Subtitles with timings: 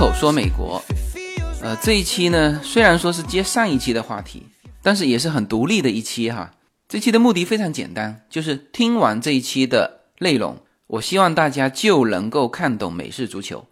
[0.00, 0.82] 口说美国，
[1.60, 4.46] 呃，这一期呢，虽然说是接上一期的话题，
[4.82, 6.54] 但是也是很独立的一期哈。
[6.88, 13.66] 这期的目的非常简单，就是听完这一期的内容，我希望大家就能够看懂美式足球。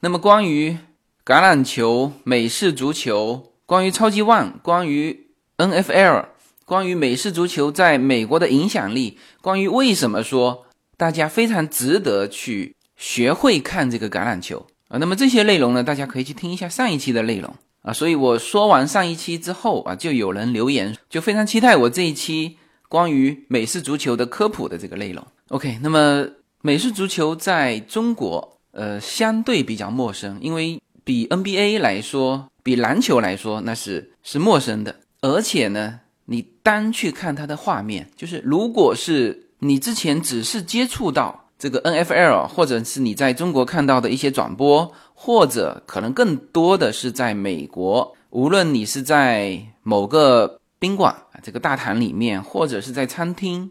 [0.00, 0.78] 那么关于
[1.22, 5.26] 橄榄球、美式足球，关于超级碗，关于
[5.58, 6.24] NFL，
[6.64, 10.64] 关于美式足球在美国的影响力，关于为什么说
[10.96, 14.66] 大家非常值得去学会看这个橄榄球。
[14.88, 17.52] 啊，那么这些内容呢，大家可以去听一下上一期的内容
[17.82, 17.92] 啊。
[17.92, 22.58] 所以我说完上一期之后啊，就有人留言，就非常期待我这一期
[22.88, 25.26] 关于美式足球的科普的这个内容。
[25.48, 26.26] OK，那么
[26.60, 34.94] 美式足球在中国呃相对比较陌生，因为比 NBA 来说，比篮球来说那是是陌生的。
[35.22, 41.40] 而且呢，你单去看它的画面，就是如果是你之前只是接触到。
[41.64, 53.70] 这个 N F L，或者是你在中国看到的一些转播，或者可能更多的是在美国，无论你是在某个宾馆这个大堂里面，或者是在餐厅，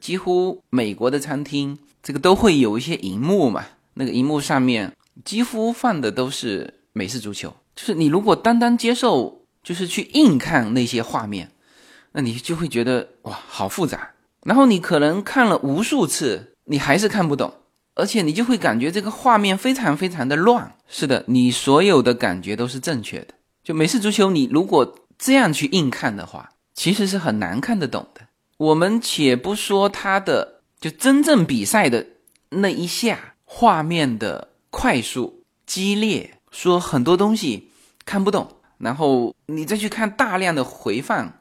[0.00, 7.54] 几乎美国的餐厅这个都会有一些荧幕嘛，那个荧幕上面几乎放的都是美式足球。
[7.76, 11.50] 就是你如果单单接受，就是去硬看那些画面，
[12.12, 14.12] 那你就会觉得哇好复杂，
[14.44, 16.52] 然后你可能看了无数次。
[16.64, 17.52] 你还是看不懂，
[17.94, 20.74] 而且你就会感觉这个画面非常非常的乱。
[20.88, 23.34] 是的，你所有的感觉都是正确的。
[23.62, 28.22] 就美式足球，你如果这样去硬看的话，其实是很难看得懂的。
[28.56, 32.06] 我们且不说它的就真正比赛的
[32.50, 37.70] 那一下画面的快速激烈，说很多东西
[38.04, 38.48] 看不懂，
[38.78, 41.32] 然后你再去看大量的回放，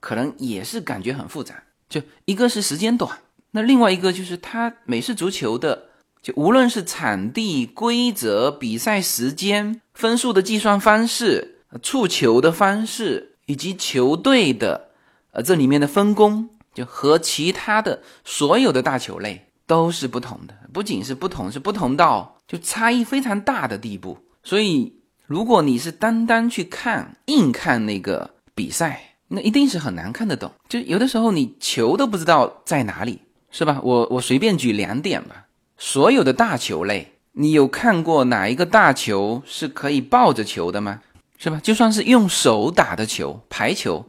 [0.00, 1.62] 可能也是感觉很复杂。
[1.88, 3.18] 就一个是时间短。
[3.52, 5.84] 那另外一个就是它美式足球的，
[6.22, 14.88] 就无论是场地、规则、比赛时间、分数的计算方式、触球的方式，以及球队的，
[15.32, 20.54] 呃，这里面的分工，就和其他的所有的大球类都是不同的。
[20.72, 24.16] 不仅是不同，是不同到就差异非常大的地步。
[24.42, 24.94] 所以，
[25.26, 30.50] 如果你是单单去看硬看那个比赛，那一定是很难看得懂。
[30.68, 33.20] 就有的时候你球都不知道在哪里。
[33.52, 33.78] 是吧？
[33.84, 35.46] 我我随便举两点吧。
[35.78, 41.02] 所有的大球类，你有看过哪一个大球是可以抱着球的吗？
[41.38, 41.60] 是吧？
[41.62, 44.06] 就算是用手打的球，排球，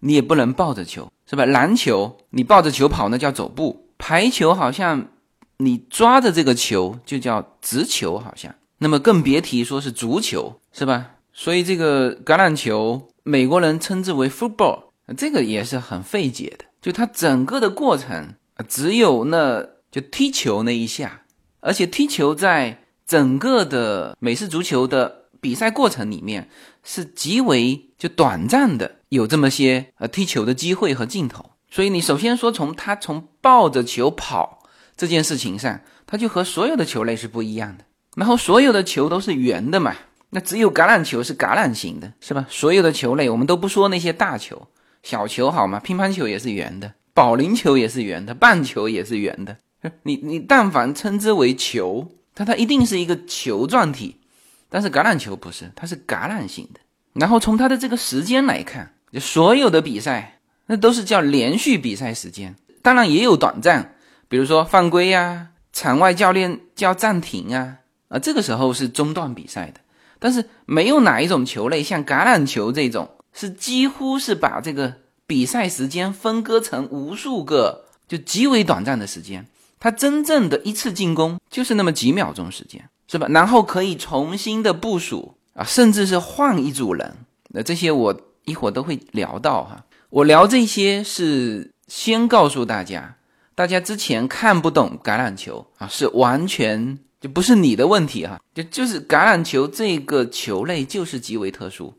[0.00, 1.44] 你也不能抱着球，是吧？
[1.44, 5.08] 篮球你抱着球跑那叫走步，排球好像
[5.58, 8.54] 你抓着这个球就叫直球，好像。
[8.78, 11.16] 那么更别提说是足球，是吧？
[11.32, 14.84] 所以这个橄榄球，美国人称之为 football，
[15.16, 18.34] 这个也是很费解的，就它整个的过程。
[18.66, 21.22] 只有那就踢球那一下，
[21.60, 26.48] 而且踢球在整个的美式足球的比赛过程里面
[26.82, 31.50] 是极为就短暂的，有这么些呃踢球的机会和镜头。
[31.70, 34.62] 所以你首先说从他从抱着球跑
[34.96, 37.84] 这件事情上，他就和所有的球类是不一样的。
[38.16, 39.94] 然后所有的球都是圆的嘛，
[40.30, 42.46] 那只有橄榄球是橄榄形的，是吧？
[42.48, 44.66] 所有的球类我们都不说那些大球，
[45.02, 45.78] 小球好吗？
[45.78, 46.92] 乒乓球也是圆的。
[47.18, 49.56] 保龄球也是圆的，棒球也是圆的。
[50.04, 54.14] 你你但凡称之为球，它它一定是一个球状体。
[54.68, 56.78] 但是橄榄球不是，它是橄榄形的。
[57.14, 63.96] 然后从它的这个时间来看，就所有的比赛那都是叫连续比赛时间，当然也有短暂，
[64.28, 69.80] 比如说犯规呀，场外教练叫暂停啊，啊这个时候是中断比赛的。
[70.20, 74.94] 但是没有哪一种球类像橄榄球这种，是几乎是把这个。
[75.28, 79.46] 比赛时间分割成无数个，就极为短暂的时间。
[79.78, 83.28] 他真正的一次进攻就是那么几秒钟时间，是吧？
[83.28, 87.14] 然后可以重新的部署啊，甚至是换一组人。
[87.50, 89.84] 那这些我一会儿都会聊到哈。
[90.08, 93.16] 我聊这些是先告诉大家，
[93.54, 98.40] 大家之前看不懂橄榄球啊，是完全就不是你的问题哈。
[98.54, 101.94] 就就是橄榄球这个球类就是极为特殊。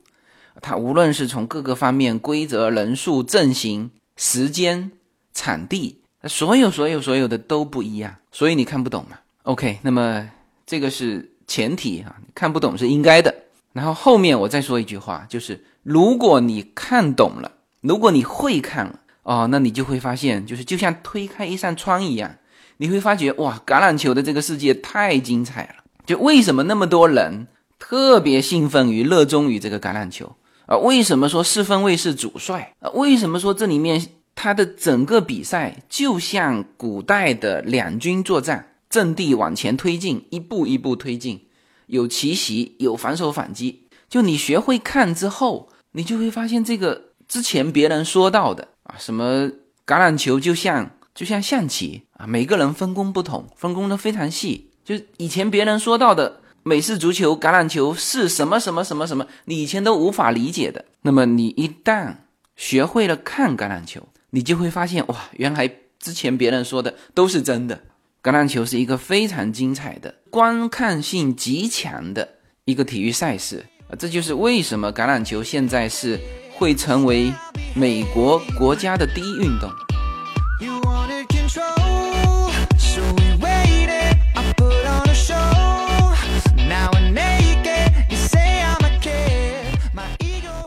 [0.62, 4.92] 它无论是从各个方面，规则、人数、阵型、时间、
[5.34, 10.30] 场地，所有、所有、所有的都不一样，所以你看不懂嘛？OK，那么
[10.66, 13.34] 这个是前提啊，看不懂是应该的。
[13.72, 17.52] 然后后面我再说一句话，就是如果你看懂了，
[17.82, 22.36] 如果你会看了哦，那你就会发现，就是就像推开一扇窗一样，
[22.78, 25.84] 你会发觉哇，橄榄球的这个世界太精彩了。
[26.06, 27.48] 就为什么那么多人
[27.78, 30.36] 特别兴奋于、热衷于这个橄榄球？
[30.70, 32.76] 啊，为什么说四分卫是主帅？
[32.80, 34.06] 啊，为什么说这里面
[34.36, 41.44] 他的整个比赛就像古代的两军作战，阵地往前推进，一步一步推进，
[41.88, 43.88] 有奇袭，有反手反击。
[44.08, 49.50] 就你学会看之后，你就会发现这个之前别人说到的啊，什么
[49.88, 54.70] 橄榄球就像就像象棋啊，每个人分工不同，分工的非常细。
[54.86, 60.86] 就以前别人说到的美式足球、橄榄球是什么什么什么什么，你以前都无法理解的。
[61.02, 62.14] 那么你一旦
[62.56, 65.68] 学会了看橄榄球，你就会发现哇，原来
[65.98, 67.82] 之前别人说的都是真的。
[68.22, 72.30] 橄榄球是一个非常精彩的、观看性极强的
[72.66, 73.98] 一个体育赛事啊！
[73.98, 76.20] 这就是为什么橄榄球现在是
[76.54, 77.34] 会成为
[77.74, 79.89] 美国国家的第一运动。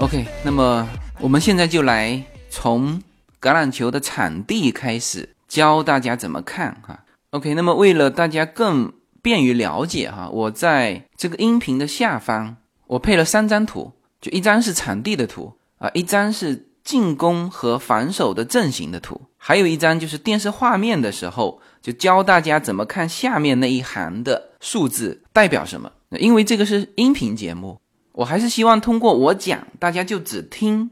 [0.03, 0.89] OK，那么
[1.21, 2.21] 我们现在就来
[2.51, 3.01] 从
[3.41, 7.05] 橄榄球的场地开始教大家怎么看哈。
[7.31, 12.57] OK，那么为了大家更便于了解哈，我在这个音频的下方
[12.89, 25.93] 我配了三张图，就一张是场地的图啊，一张是进攻和防守的阵型的图，还有一张就是电视画面的时候，就教大家怎么看下面那一行的数字代表什么。
[26.19, 27.81] 因为这个是音频节目，
[28.13, 30.91] 我还是希望通过我讲，大家就只听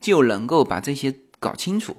[0.00, 1.96] 就能够把这些搞清楚。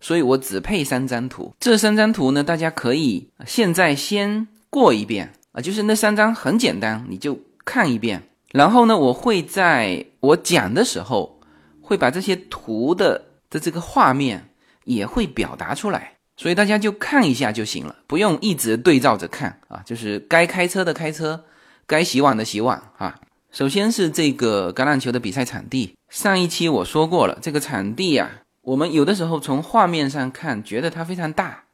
[0.00, 8.20] 所以我只配三张图，这三张图呢，大家可以现在先过一遍啊，就是那三张很简单，你就看一遍。
[8.50, 11.40] 然后呢，我会在我讲的时候，
[11.80, 14.50] 会把这些图的的这个画面
[14.84, 19.80] 也会表达出来，所以大家就看一下就行了，不用一直对照着看啊。
[19.86, 21.44] 就是该开车的开车，
[21.86, 23.16] 该洗碗的洗碗啊。
[23.52, 28.30] 首先是这个橄榄球的比赛场地，上一期我说过了，这个场地呀。
[28.62, 31.64] 我们有的时候从画面上看，觉得它非常大，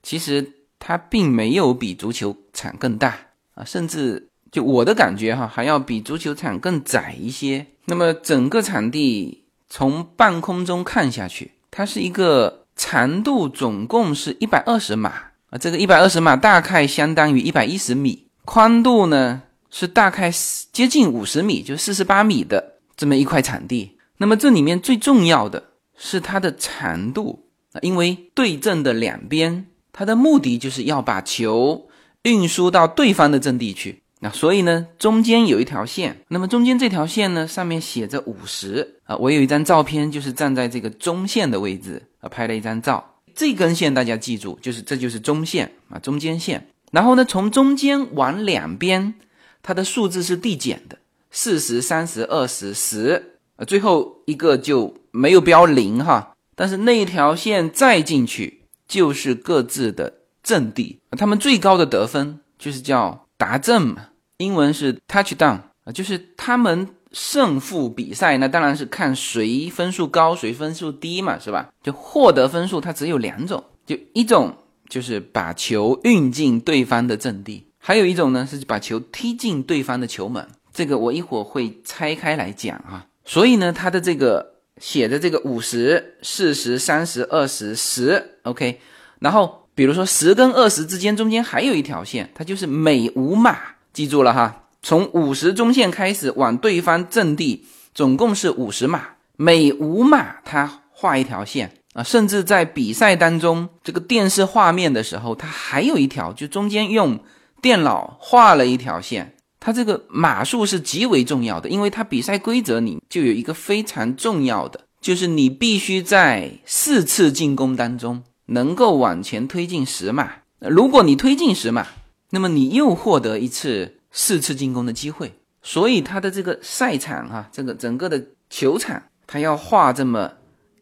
[0.00, 3.16] 其实它并没有比足球场更大
[3.54, 7.66] 啊，甚至就我的感觉哈，还要比足球场更窄一些。
[7.86, 15.10] 那么整个场地从半空中看下去，它是一个长度总共是一百二十码
[15.50, 19.42] 啊，这个一百二十码大概相当于一百一十米，宽度呢
[19.74, 20.30] 是大概
[20.70, 23.98] 接近五十米，就四十八米的这么一块场地。
[24.18, 25.70] 那么这里面最重要的。
[25.96, 27.46] 是它的长度，
[27.80, 31.86] 因为对阵的两边，它的目的就是要把球
[32.22, 34.02] 运输到对方的阵地去。
[34.18, 39.16] 那所以呢，中间有一条线，那么中间这条线呢，上面写着五十啊。
[39.18, 43.14] 我有一张照片，就是站在这个中线的位置啊，拍了一张照。
[43.32, 46.66] 这根线大家记住，就是这就是中线啊，中间线。
[46.90, 49.14] 然后呢，从中间往两边，
[49.64, 50.96] 它的数字是递减的，
[51.32, 54.94] 四十、三十、二十、十啊，最后一个就。
[55.16, 60.12] 没有标零哈，但是那一条线再进去就是各自的
[60.42, 64.08] 阵地，他们最高的得分就是叫达阵嘛，
[64.38, 71.70] 英文是 touchdown 啊，就是他们胜负比赛那当然是看谁分数高谁分数低嘛，是吧？
[71.80, 74.52] 就获得分数它只有两种，就一种
[74.88, 83.04] 就是把球运进对方的阵地，还有一种呢是把球踢进对方的球门，这个我一会儿会拆开来讲哈。
[83.26, 84.54] 所以呢，它的这个。
[84.80, 88.80] 写的这个五十、四十、三十、二十、十，OK。
[89.20, 93.56] 然后比如说十跟二十之间中间还有一条线，它就是每五码，
[93.92, 94.64] 记住了哈。
[94.82, 97.64] 从五十中线开始往对方阵地，
[97.94, 102.02] 总共是五十码，每五码它画一条线啊。
[102.02, 107.16] 甚至在比赛当中，这个电视画面的时候，它还有一条，就中间用
[107.64, 109.34] 电脑画了一条线。
[109.58, 120.30] 它这个码数是极为重要的，因为它比赛规则里就有一个非常重要的，就是你必须在四次进攻当中能够往前推进十码。
[120.58, 121.86] 如果你推进十码，
[122.28, 125.32] 那么你又获得一次四次进攻的机会。
[125.62, 130.30] 所以它的这个赛场哈，这个整个的球场，它要画这么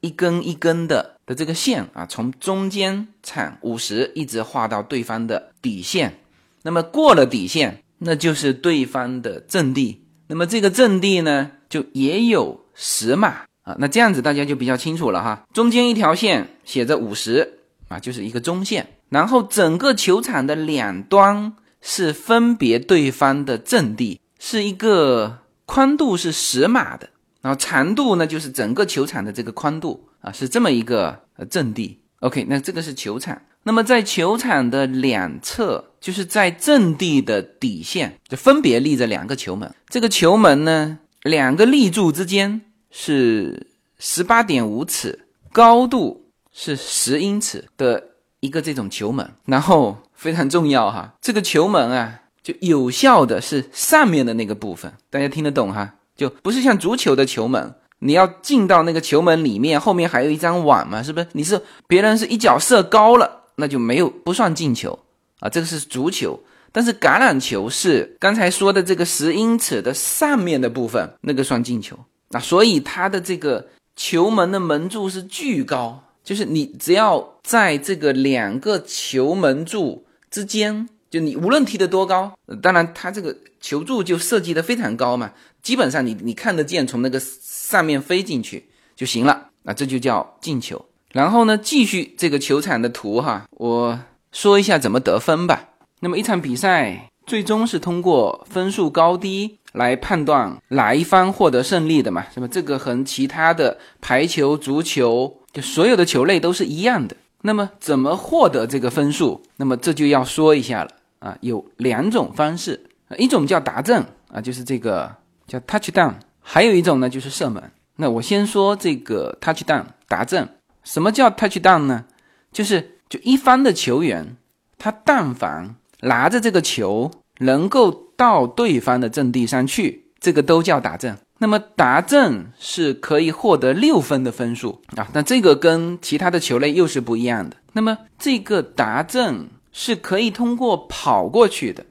[0.00, 6.18] 一根一根的的这个线啊，从中间场五十一直画到对方的底线。
[6.62, 7.78] 那么过了底线。
[8.04, 13.76] 那就是对方的阵地，那么这个阵地呢，就也有十码啊。
[13.78, 15.46] 那这样子大家就比较清楚了哈。
[15.54, 18.88] 中间一条线写着五十啊，就是一个中线。
[19.08, 27.08] 然后整个球场的两端是分别对方的阵地，是一个宽度是十码的，
[27.40, 32.00] 然后长度呢就是整个球场的这个宽度啊，是这么一个阵地。
[32.22, 33.40] OK，那这个是球场。
[33.64, 39.72] 那么在球场的两侧，就是在阵地的底线，就分别立着两个球门。
[39.88, 42.60] 这个球门呢，两个立柱之间
[42.90, 43.66] 是
[43.98, 48.02] 十八点五尺，高度是十英尺的
[48.38, 49.28] 一个这种球门。
[49.46, 55.94] 然后非常重要哈，这个球门啊，就有效的是上面的那个部分，大家听得懂哈？
[56.14, 57.74] 就不是像足球的球门，
[58.04, 61.26] 你要进到那个球门里面，后面还有一张网嘛，是不是？
[61.32, 64.98] 你是别人是一脚射高了，那就没有不算进球
[65.38, 66.38] 啊，这个是足球。
[66.72, 71.96] 但是橄榄球是刚才说的这个十英尺的上面的部分，那个算进球
[72.30, 85.30] 啊，所以它的这个球门的门柱是巨高，就是你只要在这个两个球门柱之间，就你无论踢得多高，当然它这个球柱就设计的非常高嘛，
[85.62, 90.82] 基本上你你看得见从那个上面飞进去就行了，那这就叫进球。
[91.12, 94.00] 然后呢，继续这个球场的图哈，我
[94.32, 95.68] 说一下怎么得分吧。
[96.00, 102.24] 那么一场比赛最终是通过分数高低来判断哪一方获得胜利的嘛？
[102.32, 102.48] 是吧？
[102.50, 107.14] 这个和其他的排球、足球就所有的球类都是一样的。
[107.42, 109.42] 那么怎么获得这个分数？
[109.58, 110.90] 那么这就要说一下了
[111.22, 112.84] 啊，有两种方式，
[113.16, 115.14] 一种叫达阵啊，就是这个
[115.46, 117.62] 叫 touchdown，还有一种呢就是射门。
[117.96, 120.48] 那我先说这个 touchdown 达阵。
[120.82, 122.04] 什么叫 touchdown 呢？
[122.50, 124.36] 就是就一方的球员，
[124.78, 131.16] 他但凡拿着这个球能够到对方的阵地上去，这个都叫达阵。
[131.38, 137.56] 那么达阵是可以获得六分的分数啊，那这个跟其他的球类又是不一样的。
[137.72, 141.84] 那么这个达阵是可以通过跑过去的，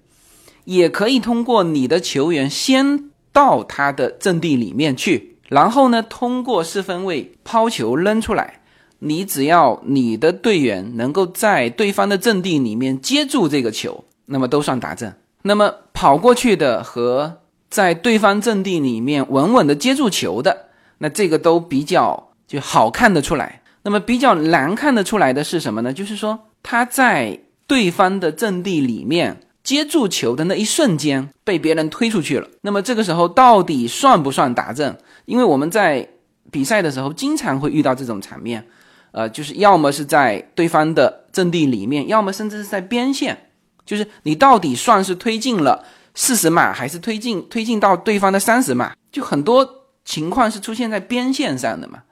[0.65, 8.59] 也可以通过你的球员先到他的阵地里面去，然后呢通过四分卫抛球扔出来。
[9.00, 15.15] 你只要你的队员能够在对方的阵地里面接住这个球，那么都算达阵。
[15.41, 20.67] 那么跑过去的和在对方阵地里面稳稳的接住球的，
[21.00, 23.63] 那这个都比较就好看得出来。
[23.81, 25.91] 那么比较难看得出来的是什么呢？
[25.91, 27.39] 就是说他在
[27.72, 32.46] 对方的阵地里面接住球的那一瞬间被别人推出去了。
[32.63, 34.94] 那么这个时候到底算不算打正？
[35.24, 36.06] 因为我们在
[36.51, 38.68] 比赛的时候经常会遇到这种场面。
[39.13, 43.38] 呃，就是要么是在对方的阵地里面，要么甚至是在边线，
[43.86, 48.94] 就是你到底算是推进了四十码，还是推进推进到对方的三十码？
[49.13, 49.66] 就很多
[50.04, 52.04] 情况是出现在边线上的嘛。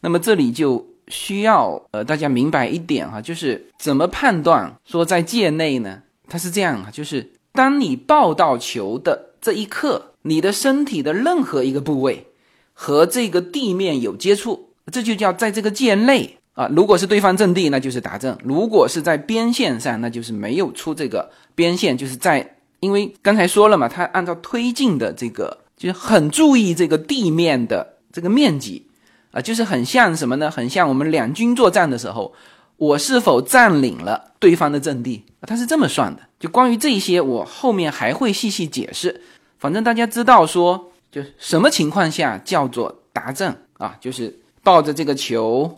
[0.00, 6.02] 那么这里就需要呃大家明白一点哈，就是怎么判断说在界内呢？
[6.28, 12.26] 它是这样啊，就是当你抱到球的这一刻，你的身体的任何一个部位
[12.72, 16.38] 和这个地面有接触，这就叫在这个界内。
[16.54, 28.86] 啊，如果是对方阵地，那就是打阵；如果是在边线上，那就是没有出这个边线，就是在，因为刚才说了嘛，他按照推进的这个，就是很注意这个地面的这个面积，
[29.34, 30.50] 啊，就是很像什么呢？
[30.50, 32.32] 很像我们两军作战的时候，
[32.76, 35.42] 我是否占领了对方的阵地啊？
[35.46, 36.22] 他是这么算的。
[36.38, 39.20] 就关于这些，我后面还会细细解释。
[39.58, 43.96] 反正大家知道说，就什么情况下叫做达阵啊？
[44.00, 45.76] 就是抱着这个球。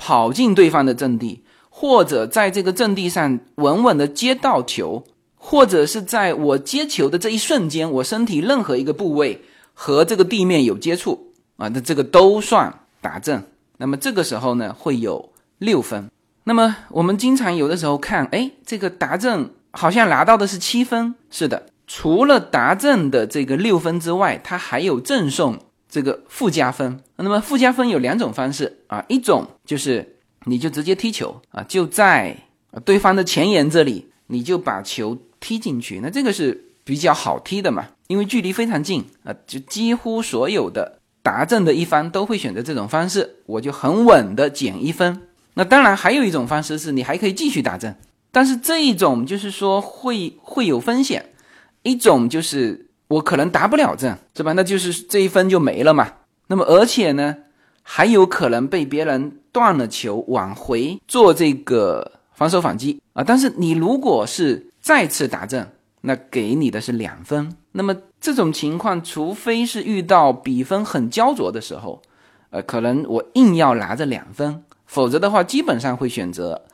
[0.00, 5.02] 跑进对方的阵地，或者在这个阵地上稳稳的接到球，
[5.34, 9.42] 或者是在我接球的这一瞬间，我身体任何一个部位
[9.74, 13.42] 和这个地面有接触啊，那这个都算达阵。
[13.78, 16.10] 那么这个时候呢，会有六分。
[16.44, 21.14] 那么我们经常有的时候看，哎，这个达阵好像拿到的是七分。
[21.30, 25.58] 是的，除了达阵的这个六分之外，它还有赠送。
[25.90, 32.36] 这个附加分，那么附加分有两种方式啊，一种就是你就直接踢球啊，就在
[32.84, 45.22] 对方的前沿这里，你就把球踢进去，那这个是比较好踢的嘛，因为距离非常近啊，就几乎所有的达阵的一方都会选择这种方式，我就很稳的减一分。
[45.54, 47.96] 那当然还有一种方式是你还可以继续打阵，
[48.30, 51.30] 但是这一种就是说会会有风险，
[51.82, 52.86] 一种就是。
[53.08, 54.52] 我可能打不了阵，是吧？
[54.52, 56.12] 那就是这一分就没了嘛。
[56.48, 57.34] 那么，而且呢，
[57.82, 63.24] 还有可能被别人断了球，往回做这个防守反击啊。
[63.24, 65.66] 但是你如果是再次打阵，
[66.02, 67.56] 那给你的是两分。
[67.72, 72.02] 那么这种情况，除非是遇到比分很焦灼的时候，
[72.50, 76.64] 呃，可能我硬要拿着两分，否则的话，基本上会选择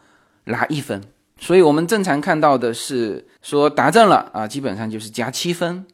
[0.45, 1.03] 拿一分。
[1.39, 5.85] 所以我们正常看到的是说达阵了啊，基本上就是加七分。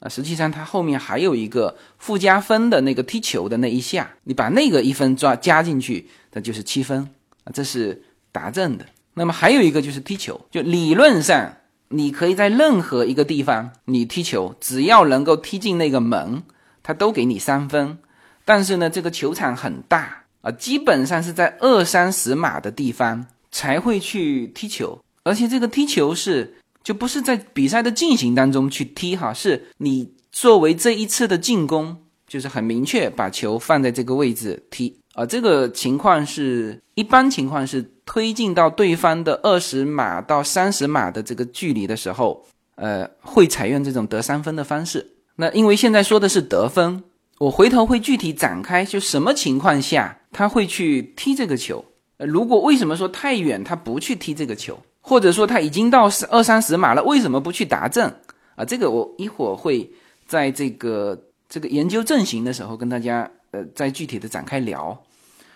[0.00, 7.02] 啊，实际上它后面还有一个附加分的那个踢球的那一下，你把那个一分抓加进去，那就是七分
[7.42, 8.00] 啊，这是
[8.30, 8.86] 达阵的。
[9.14, 11.52] 那么还有一个就是踢球，就理论上
[11.88, 16.42] 你可以在任何一个地方你踢球，只要能够踢进那个门，
[16.82, 17.98] 他都给你三分。
[18.44, 26.54] 但是呢，这个球场很大啊，基本上是在二三十码的地方才会去踢球，而且这个踢球是。
[26.84, 31.94] 就不是在比赛的进行当中去踢哈，是你作为这一次的进攻，
[32.26, 35.26] 就是很明确把球放在这个位置踢啊。
[35.26, 42.42] 这个情况是一般情况是推进到对方的二十码到三十码的这个距离的时候，
[42.76, 45.06] 呃，会采用这种得三分的方式。
[45.36, 47.04] 那因为现在说的是得分，
[47.36, 51.84] 我回头会具体展开，就什么情况下他会去踢这个球。
[52.16, 54.78] 呃，如果为什么说太远他不去踢这个球？
[55.02, 58.10] 或者说他已经到二三十码了，为什么不去达阵
[58.56, 58.64] 啊？
[58.64, 59.88] 这个我一会儿会
[60.26, 64.98] 在这个这个研究阵型的时候跟大家呃再具体的展开聊。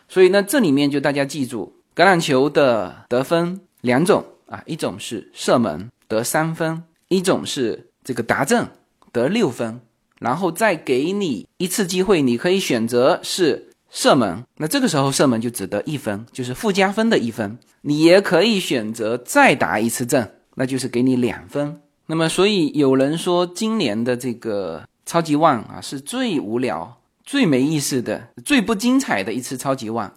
[0.07, 8.69] 所以呢，这里面就大家记住，橄榄球的得分两种啊，一种是射门得三分，一种是这个达阵
[9.13, 9.81] 得六分，
[10.19, 13.69] 然后再给你一次机会，你可以选择是。
[13.95, 17.59] 射门，那这个时候射门就只得一分，就是附加分的一分。
[17.83, 21.79] 你也可以选择再打一次阵，那就是给你两分。
[22.07, 30.11] 那么，所以有人说今年的这个超级万啊，是最无聊、最没意思的、最不精彩的一次超级万。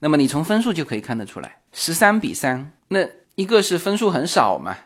[0.00, 2.72] 那么你从分数就可以看得出来，十三比三。
[2.88, 3.00] 那
[3.34, 4.76] 一个是分数很少嘛，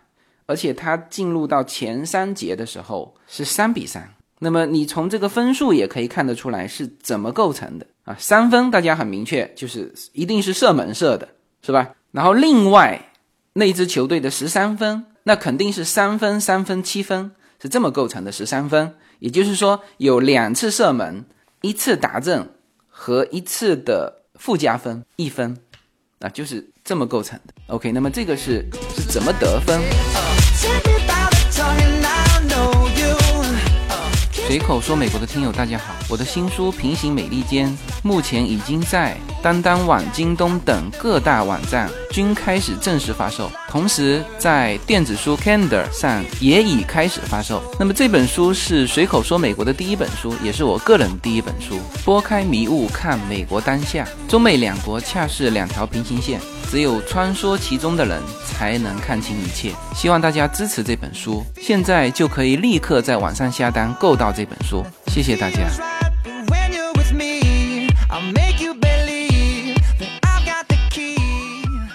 [0.47, 4.15] 而且它进入到前三节的时候是三比三。
[4.39, 7.87] 那么你从这个分数也可以看得出来是怎么构成的。
[8.05, 11.29] 啊，三分大家很明确，就是一定是射门射的，
[11.63, 11.91] 是吧？
[12.13, 13.11] 然后另外
[13.53, 18.95] 那支球队的十三分，那肯定是三分、三分、七分，是这么构成的十三分。
[19.19, 21.27] 也就是说，有两次射门，
[21.61, 22.49] 一次打正
[22.89, 25.55] 和一次的附加分一分，
[26.21, 27.53] 啊，就是这么构成的。
[27.67, 28.67] OK，那么这个是
[28.97, 31.00] 是怎么得分？
[34.51, 37.69] 随口说，美国的听友大家好，我的新书《平行美利坚》
[38.03, 47.63] 目前已经在当当网、京东等各大网站均开始正式发售，同时在电子书 Kindle 上也已开始发售。
[47.79, 51.79] 那么这本书是随口说美国的第一本书，也是我个人第一本书。
[52.05, 56.41] 拨开迷雾看美国当下，中美两国恰是两条平行线。
[56.69, 59.73] 只有穿梭其中的人才能看清一切。
[59.93, 64.85] 希望大家支持这本书，现在就可以立刻在网上下单购到这本书。
[65.07, 65.69] 谢谢大家。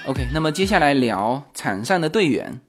[0.08, 2.60] OK，那么接下来聊场上的队员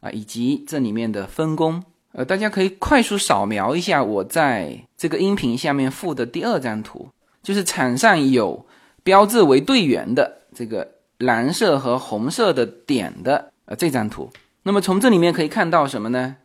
[0.00, 1.82] 啊，以及这里面的分工。
[2.12, 7.08] 呃，大家可以快速扫描一下我在这个音频下面附的第二张图，
[7.42, 8.66] 就是场上有
[9.02, 10.92] 标志为队员的这个。
[11.18, 14.28] 蓝色和红色的点的呃这张图，
[14.64, 16.36] 那么从这里面可以看到什么呢？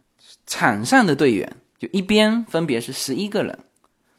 [0.45, 3.57] 场上的队员就一边分别是十一个人，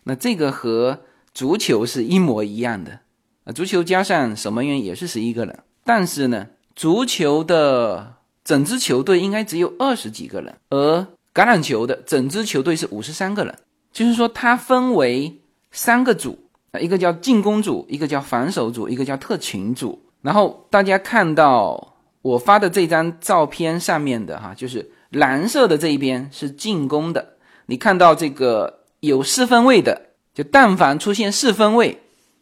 [0.04, 1.00] 那这个和
[1.34, 3.00] 足球是一模一样的
[3.44, 13.54] 啊，足球加上守门员也是十一个人，但是呢，足球的整支球队应该只有二十几个人，而橄榄球的整支球队是五十三个人，
[13.92, 16.38] 就是说它分为三个组
[16.72, 20.02] 啊，一个叫进攻组，一个叫防守组，一个叫特勤组。
[20.22, 27.36] 然后大家看到我发的这张照片上面的哈，就是蓝色的这一边是进攻的。
[27.70, 31.96] 你看到这个有四分位的，就但凡出现四分位，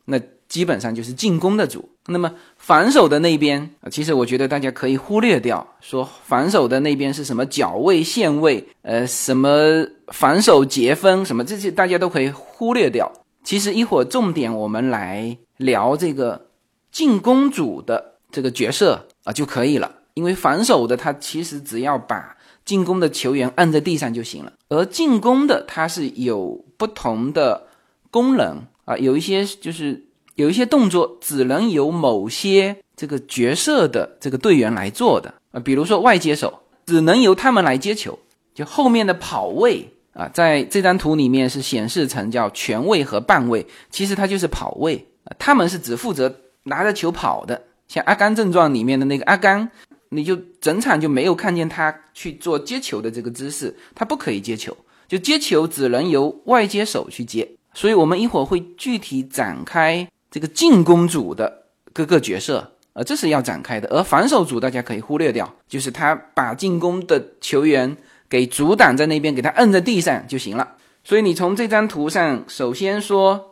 [0.06, 1.86] 那基本上就是进攻的组。
[2.06, 13.12] 那么防守的那边啊，其实我觉得大家可以忽略掉，说防守的那边是什么脚位、线位，呃，什么防守截分什么这些，大家都可以忽略掉。
[13.44, 16.48] 其实一会儿重点我们来聊这个。
[16.90, 22.34] 进攻组的这个角色啊就可以了，因为防守的他其实只要把
[22.68, 27.66] 进攻的球员按在地上就行了，而进攻的他是有不同的
[28.10, 30.04] 功能啊，有一些就是
[30.34, 38.18] 有一些动作只能由某些这个角色的这个队员来做的啊，比如说外接手只能由他们来接球，
[38.54, 46.34] 就后面的跑位啊，在这张图里面是显示成叫全位和半位，其实它就是跑位啊，他们是只负责。
[46.64, 49.70] 拿着球跑的，像《阿甘正传》里面的那个阿甘，
[50.10, 57.48] 你就整场就没有看见他去做接球的这个姿势，他不可以接球，就接球只能由外接手去接。
[57.74, 63.88] 所以我们一会儿会具体展开这个进攻组的各个角色，呃，这是要展开的。
[63.88, 67.96] 而防守组大家可以忽略掉，就是他把进攻的球员
[68.28, 70.76] 给阻挡在那边，给他摁在地上就行了。
[71.04, 73.44] 所以你从这张图上，首先说。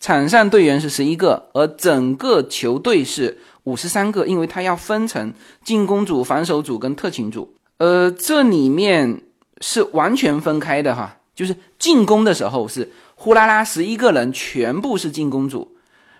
[0.00, 5.32] 场上队员是十一个，而整个球队是五十三个，因为它要分成
[5.64, 7.54] 进攻组、防守组跟特勤组。
[7.78, 9.22] 呃，这里面
[9.60, 15.76] 是完全分开的哈，就是进攻的时候是呼啦啦十一个人全部是进攻组，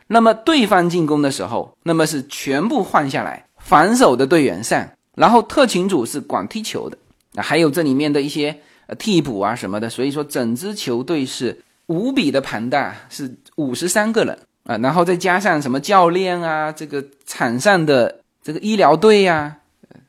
[0.09, 6.99] 那么对方进攻的时候，那么是全部换下来，防守的队员上，然后特勤组是管踢球的，
[7.37, 14.37] 啊，还有这里面的一些呃替补啊什么的，所以说整支球队是无比的庞大，是五十三个人。
[14.64, 19.57] 啊，然后再加上什么教练啊，这个场上的这个医疗队呀，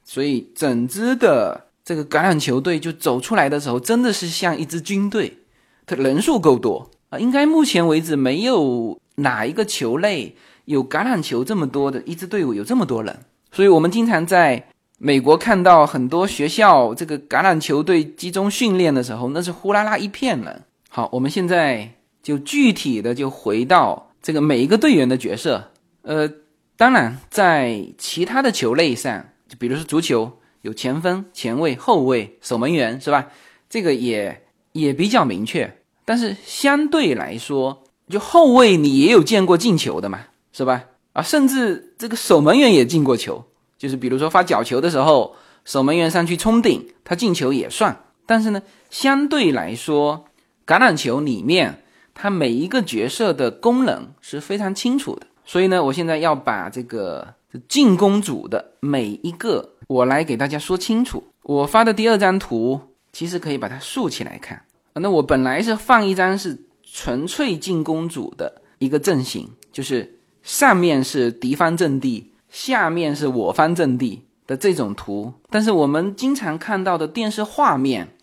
[0.03, 5.37] 所以整支的这个橄榄球队就走出来的时候，真的是像一支军队，
[5.85, 13.15] 它人数够多啊，应该目前为止没有哪一个球类有橄榄球这么多的一支队伍有这么多人，
[13.51, 14.65] 所以我们经常在。
[14.97, 20.63] 美国看到很多学校这个橄榄球队集中训练的时候，那是呼啦啦一片人。
[20.87, 21.91] 好，我们现在
[22.23, 25.71] 就具体的就回到这个每一个队员的角色。
[26.01, 26.27] 呃，
[26.75, 33.27] 当然在其他的球类上，就比如说足球，有前锋、前卫、后卫、守门员，是吧？
[33.69, 35.77] 这个也也比较明确。
[36.05, 40.85] 但是相对来说，就后卫你也有见过进球的嘛，是吧？
[41.13, 43.45] 啊，甚至这个守门员也进过球。
[43.77, 45.35] 就是比如说发角球的时候，
[45.65, 47.95] 守门员上去冲顶，他进球也算。
[48.25, 50.25] 但是呢，相对来说，
[50.65, 51.83] 橄榄球里面
[52.15, 55.28] 它每一个角色的功能是非常清楚的。
[55.45, 57.36] 所以呢，我现在要把这个
[57.67, 61.23] 进攻组的每一个，我来给大家说清楚。
[61.43, 62.80] 我发的第二张图，
[63.13, 64.63] 其实可以把它竖起来看。
[64.93, 72.32] 那我本来是放一张是纯粹进攻组的一个阵型，就是上面是敌方阵地。
[72.49, 78.14] 下面是我方阵地的这种图，但是我们经常看到的电视画面，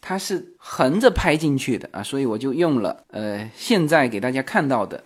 [0.00, 5.02] 它是横着拍进去的啊，所以我就用了呃现在给大家看到的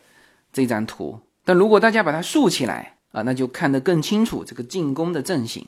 [0.53, 1.19] 这张图。
[1.45, 5.67] 但如果大家把它竖起来啊，那就看得更清楚这个进攻的阵型，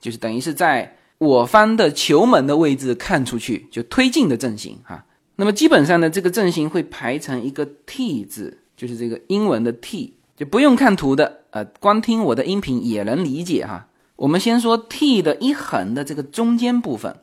[0.00, 5.04] 就是等于是在我方的球门的位置看出去就推进的阵型哈。
[5.36, 10.14] 那么基本上呢，这个阵型会排成一个 T 字，就是这个英文的 T。
[10.34, 13.86] 就不用看图的，呃，光听我的音频也能理解哈。
[14.16, 17.14] 我们先说 T 的一横的这个中间部分，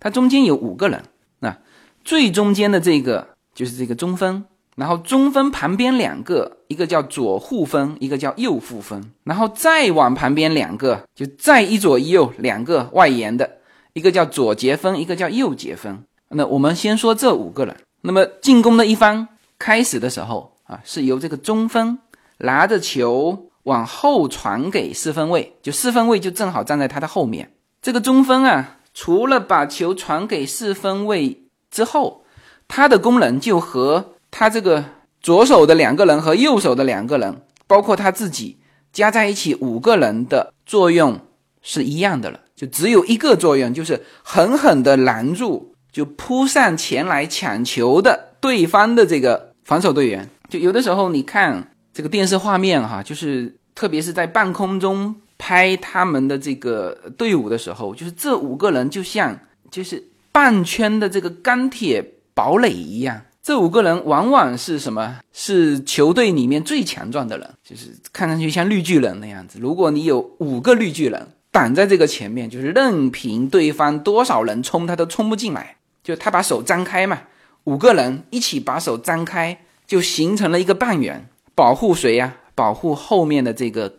[0.00, 1.02] 它中间有五个人，
[1.40, 1.56] 那
[2.04, 4.44] 最中间的这个就是这个中锋，
[4.76, 13.58] 然后中锋旁边两个，一个叫左护锋，一个叫右护锋，然后再往旁边两个，就再一左一右两个外延的，
[13.92, 16.02] 一个叫左截锋，一个叫右截锋。
[16.30, 21.98] 那我们先说这五个人，那么进攻的一方开始的时候啊，是由这个中锋。
[22.40, 27.50] 拿着球往后传给四分卫，就四分卫就正好站在他的后面。
[27.82, 32.24] 这个中锋啊，除了把球传给四分卫之后，
[32.66, 34.84] 他的功能就和他这个
[35.20, 38.58] 左手的两个人和右手的两个人，包括他自己
[38.92, 41.20] 加在一起五个人的作用
[41.62, 42.40] 是一样的了。
[42.56, 50.28] 就只有一个作用，就是狠狠地拦住就扑上前来抢球的对方的这个防守队员。
[50.48, 51.70] 就有的时候你看。
[51.90, 59.38] 这个电视画面哈，就是特别是在半空中拍他们的这个队伍的时候，就是这五个人就像
[59.70, 63.22] 就是半圈的这个钢铁堡垒一样。
[63.40, 65.20] 这五个人往往是什么？
[65.32, 69.58] 是球队里面最强壮的人，就是看上去像绿巨人那样子。
[69.58, 75.76] 如果你有五个绿巨人挡在这个前面，就是任凭对方多少人冲，他都冲不进来。
[76.02, 77.22] 就他把手张开嘛，
[77.64, 81.26] 五个人一起把手张开，就形成了一个半圆。
[81.54, 82.36] 保护谁呀？
[82.54, 83.97] 保护后面的这个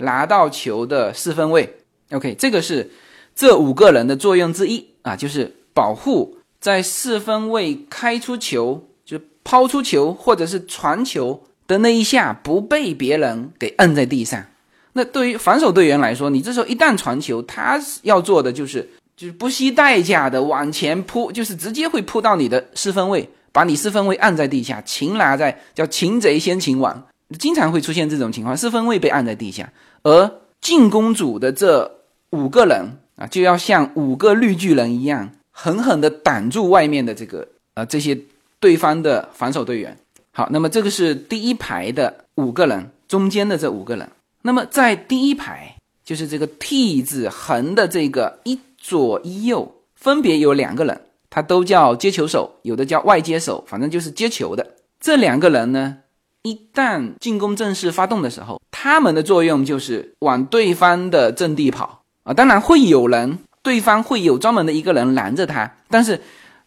[0.00, 1.78] 拿到球的四分卫。
[2.10, 2.90] OK，这个是
[3.34, 14.44] 这五个人的作用之一啊，就是保护在四分卫开出球，就抛出球或者是传球的那一下不被别人给摁在地上。
[14.92, 23.28] 那对于防守队员来说，你这时候一旦传球，他要做的就是就是不惜代价的往前扑，就是直接会扑到你的四分卫。
[23.52, 27.04] 把你四分卫按在地下，擒拿在叫擒贼先擒王，
[27.36, 29.68] 经常会出现这种情况，四分卫被按在地下，
[30.02, 31.98] 而进攻组的这
[32.30, 38.18] 五个人啊，就要像五个绿巨人一样，狠狠地挡住外面的这个呃这些
[38.58, 39.96] 对方的防守队员。
[40.32, 44.08] 好，那么这个是第一排的五个人，中间的这五个人。
[44.42, 51.00] 那么在第一排，就是这个 T 字横的这个一左一右，分别有两个人。
[51.28, 54.74] 他都叫接球手，有的叫外接手，反正就是接球的。
[54.98, 55.98] 这两个人呢，
[56.42, 62.32] 一旦进攻正式发动的时候，他们的作用就是往对方的阵地跑啊。
[62.32, 66.20] 当然会有人，对方会有专门的一个人拦着他，但是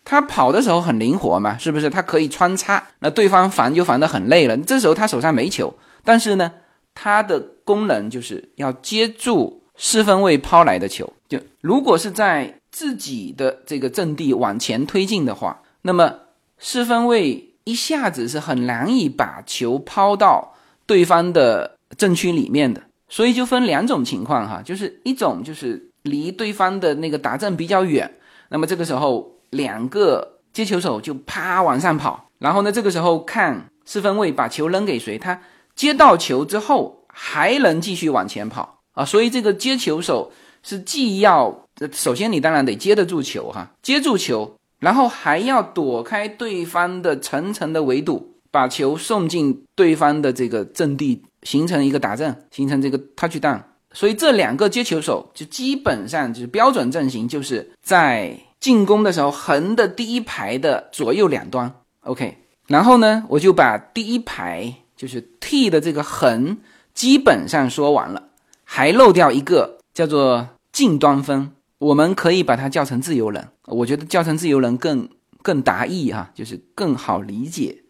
[0.06, 1.90] 他跑的时候很灵活嘛，是不是？
[1.90, 4.56] 他可以穿插，那对方防就防得很累了。
[4.58, 6.52] 这时候他手上没球，但是呢，
[6.94, 11.12] 他的功能就是要接住四分卫抛来的球。
[11.28, 16.14] 就如果是在自己的这个阵地往前推进的话，那么
[16.60, 20.54] 四分卫一下子是很难以把球抛到
[20.86, 28.12] 对方的阵区里面的，所以就分两种情况哈，就是一种就是离对方的那个达阵比较远，
[28.50, 35.42] 那么这个时候两个接球手就啪往上跑，然后呢，这个时候看四分卫把球扔给谁，他
[35.76, 38.80] 接到球之后还能继续往前跑。
[38.94, 53.62] 啊，所以这个接球手是既要首先你当然得接得住球哈，接住球，然后还要躲开对方的层层的围堵，把球送进对方的这个阵地，形成一个打阵，形成这个 touch down。
[53.94, 61.74] 所以这两个接球手就基本上就是标准阵型，就是在进攻的时候横的第一排的左右两端。
[62.02, 66.58] OK，然后呢，我就把第一排就是 T 的这个横
[66.94, 68.22] 基本上说完了，
[68.66, 71.52] 还漏掉一个叫做近端分，
[71.84, 73.48] 我们可以把它叫成自由人。
[73.66, 75.08] 我觉得叫成自由人更
[75.42, 77.84] 更达意哈，就是更好理解。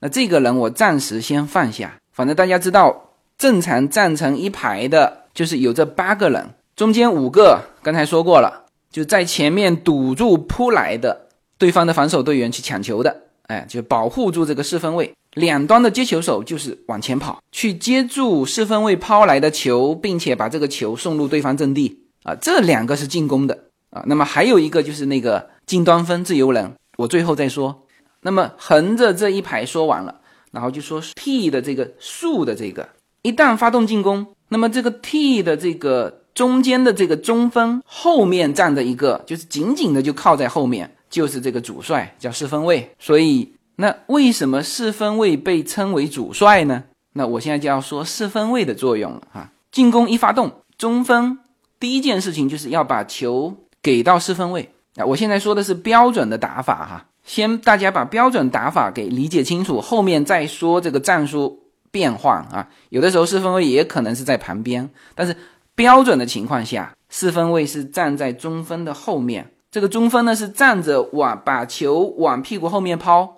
[0.00, 5.20] 那这个人我暂时先放下，反正大家知道，正常站成一排的。
[5.34, 13.16] 就是有这八个人，中间五个刚才说过了，就在前面堵住扑来的对方的防守队员去抢球的，
[13.46, 15.10] 哎，就保护住这个四分卫。
[15.32, 23.58] 两端的接球手就是往前跑去接住四分位抛来的球，并且把这个球送入对方阵地啊，这两个是进攻的
[23.90, 24.02] 啊。
[24.06, 27.86] 那么还有一个就是那个近端分自由人，我最后再说。
[28.22, 30.20] 那么横着这一排说完了，
[30.52, 32.88] 然后就说 T 的这个竖的这个，
[33.22, 34.26] 一旦发动进攻。
[34.48, 42.94] 那么这个 T 的这个中间的这个中锋后面站着一个，就是紧紧的就靠在后面，就是这个主帅叫四分卫。
[42.98, 46.84] 所以那为什么四分卫被称为主帅呢？
[47.14, 49.50] 那我现在就要说四分卫的作用了哈。
[49.72, 51.38] 进攻一发动，中锋
[51.82, 55.04] 第一件事情就是要把球给到四分位啊。
[55.04, 61.58] 我现在说的是标准的打法哈，先大家把标准打法给理解清楚，后面再说这个战术。
[61.90, 65.36] 变换啊，有的时候四分位也可能是在旁边，但是
[65.74, 69.50] 标准的情况下，四分位是站在中锋的后面。
[69.70, 73.30] 这个中锋呢是站着往把球往屁股后面抛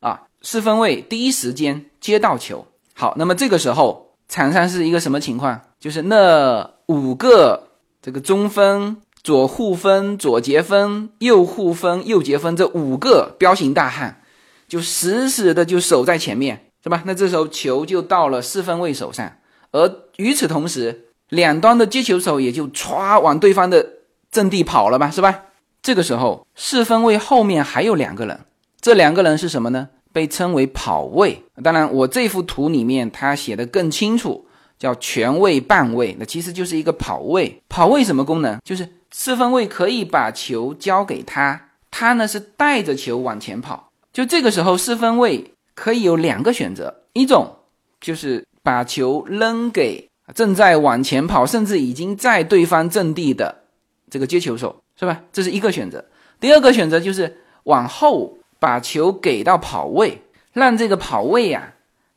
[0.00, 2.66] 啊，四分卫第一时间接到球。
[2.92, 5.58] 好，那么这个时候场上是一个什么情况？
[5.80, 7.68] 就是那五个
[8.02, 14.20] 这个中锋、左护分、左截分、右护分、右截分这五个彪形大汉，
[14.68, 16.66] 就死死的就守在前面。
[16.84, 17.00] 是吧？
[17.06, 19.36] 那这时候球就到了四分卫手上，
[19.70, 23.86] 而与此同时，两端的接球手也就歘往对方的
[24.32, 25.08] 阵地跑了吧？
[25.08, 25.42] 是吧？
[25.80, 28.40] 这个时候四分卫后面还有两个人，
[28.80, 29.90] 这两个人是什么呢？
[30.12, 31.44] 被称为跑位。
[31.62, 34.44] 当然，我这幅图里面他写的更清楚，
[34.82, 37.62] 叫全位、半位，那其实就是一个跑位。
[37.68, 38.58] 跑位什么功能？
[38.64, 43.92] 就是四分卫可以把球交给他，他呢是带着球往前跑。
[44.12, 45.54] 就这个时候，四分卫。
[45.74, 47.50] 可以有两个选择，一种
[47.98, 53.62] 就是把球扔给正在往前跑，甚至已经在对方阵地的
[54.10, 55.22] 这个接球手，是吧？
[55.32, 56.04] 这是一个选择。
[56.38, 60.20] 第二个选择就是往后把球给到跑位，
[60.52, 61.72] 让这个跑位呀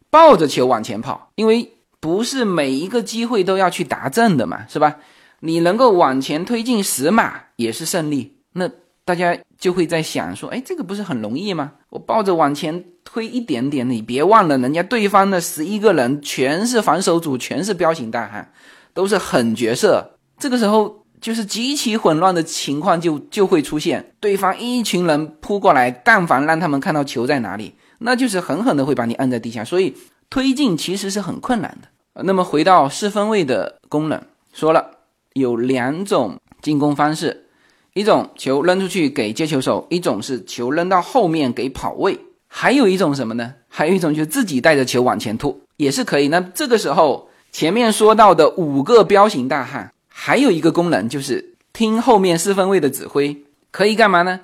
[0.10, 1.71] 抱着球往前跑，因为
[2.05, 4.97] 不是每一个机会都要去达阵的嘛，是吧？
[5.39, 8.35] 你能够往前推进十码也是胜利。
[8.53, 8.69] 那
[9.03, 11.71] 大家就会在想说，哎，这个不是很容易吗？
[11.89, 12.85] 我抱着往前。
[13.07, 18.51] 推一点点，你别忘了，人家对方的十一个人全是防守组，全是彪形大汉，
[18.93, 20.17] 都是狠角色。
[20.37, 29.63] 这个时候就是极其混乱的情况就就会出现，对方一群人扑过来，但凡让他们看到球在哪里，那就是狠狠的会把你摁在地下。
[29.63, 29.95] 所以
[30.29, 31.87] 推进其实是很困难的。
[32.23, 34.21] 那么回到四分位的功能，
[34.54, 34.91] 说了
[35.34, 37.47] 有两种进攻方式，
[37.93, 42.17] 一种球扔出去给接球手，一种是球扔到后面给跑位。
[42.47, 43.56] 还有一种什么呢？
[43.67, 46.30] 还有一种就是自己带着球往前突，也是可以。
[46.30, 54.39] 那这个时候前面说到的五个彪形大汉，还有一个功能就是听后面四分卫的指挥，可以干嘛呢？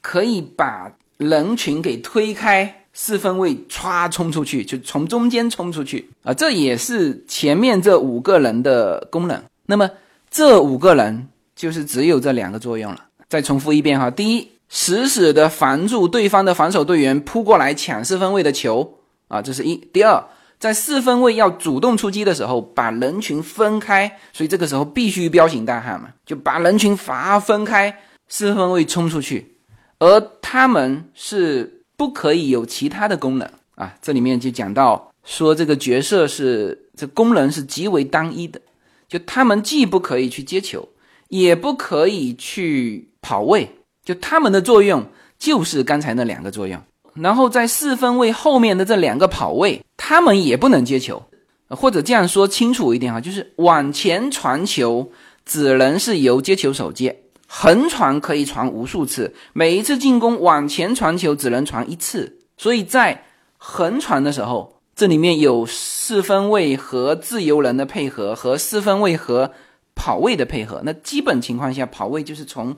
[0.00, 6.34] 可以把人群给推开，四分卫歘冲出去，就从中间冲出去啊！
[6.34, 9.42] 这也是前面这五个人的功能。
[9.66, 9.90] 那么
[10.30, 13.06] 这五个人就是只有这两个作用了。
[13.28, 14.48] 再重复一遍哈，第一。
[14.72, 19.74] 死死的防住对方的防守队员扑过来抢四分位的球啊，这是一。
[19.74, 20.24] 第二，
[20.60, 27.98] 在四分位要主动出击的时候，把人群分开，所以这个时候必须彪形大汉嘛，就把人群罚分开，
[28.28, 29.56] 四分位冲出去，
[29.98, 33.94] 而他们是不可以有其他的功能啊。
[34.00, 38.58] 这里面就讲到说，这个角色是这功能是极为单一的，
[39.06, 40.88] 就他们既不可以去接球，
[41.28, 43.68] 也不可以去跑位。
[44.02, 45.06] 就他们的作用
[45.38, 46.80] 就是刚才那两个作用，
[47.12, 51.22] 然后在四分位后面的这两个跑位，他们也不能接球，
[51.68, 55.12] 或者这样说清楚一点哈，就是往前传球，
[55.44, 57.19] 只能是由接球手接，
[57.52, 62.38] 横传可以传无数次，每一次进攻往前传球只能传一次。
[62.56, 63.24] 所以在
[63.58, 69.50] 横传的时候，这里面有四分卫和自由人的配合，和四分卫和
[69.96, 70.80] 跑位的配合。
[70.84, 72.76] 那基本情况下，跑位就是从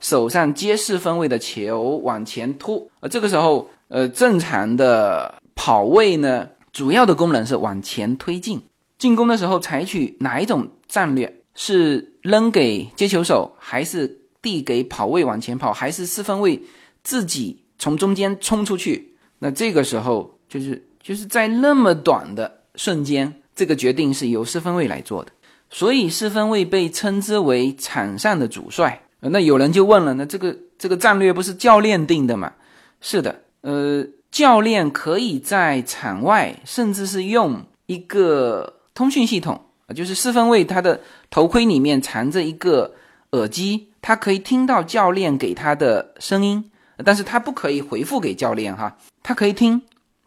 [0.00, 2.90] 手上接四分卫的球往前突。
[3.00, 8.62] 而，这个时候，呃，正常的跑位呢，主要的功能是往前推进。
[8.96, 11.42] 进攻的时候采取哪一种战略？
[11.54, 16.58] 是扔给接球手，还是递给跑位往前跑，还是四分卫
[17.02, 19.14] 自己从中间冲出去？
[19.40, 25.32] 那这个时候就是就是在那么短的瞬间，这个决定是由四分卫来做的。
[25.68, 29.02] 所以四分卫被称之为场上的主帅。
[29.20, 32.54] 那有人就问了，那这个这个战略不是教练定的吗？
[33.02, 39.60] 是的，呃，教练可以在场外，甚至是用一个通讯系统。
[39.94, 40.98] 就是四分卫他的
[41.34, 42.94] 头盔里面藏着一个
[43.32, 46.70] 耳机，他可以听到教练给他的声音，
[47.04, 49.82] 但是他不可以回复给教练哈，他可以听，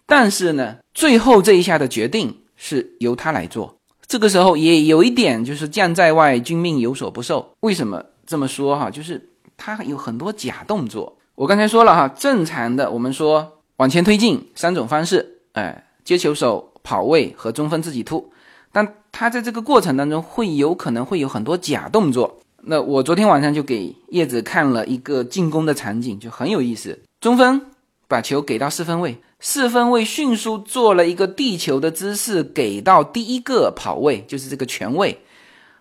[0.05, 3.73] 但是呢，最后这一下的决定是由他来做。
[4.05, 7.53] 这个时候也有一点就是将在外，君命有所不受。
[7.61, 8.91] 为什么这么说哈？
[8.91, 11.17] 就是他有很多假动作。
[11.35, 18.29] 我刚才说了哈，正常的我们说往前推进三种方式，哎，接球手、跑位和中锋自己突。
[19.11, 22.39] 他在这个过程当中会有可能会有很多假动作。
[22.63, 26.99] 那我昨天晚上就给叶子看了一个进攻的场景，就很有意思。
[27.21, 27.61] 中锋
[28.07, 35.19] 把球给到四分位，四分位迅速做了一个地球的姿势，给到第一个跑位，就是这个全位。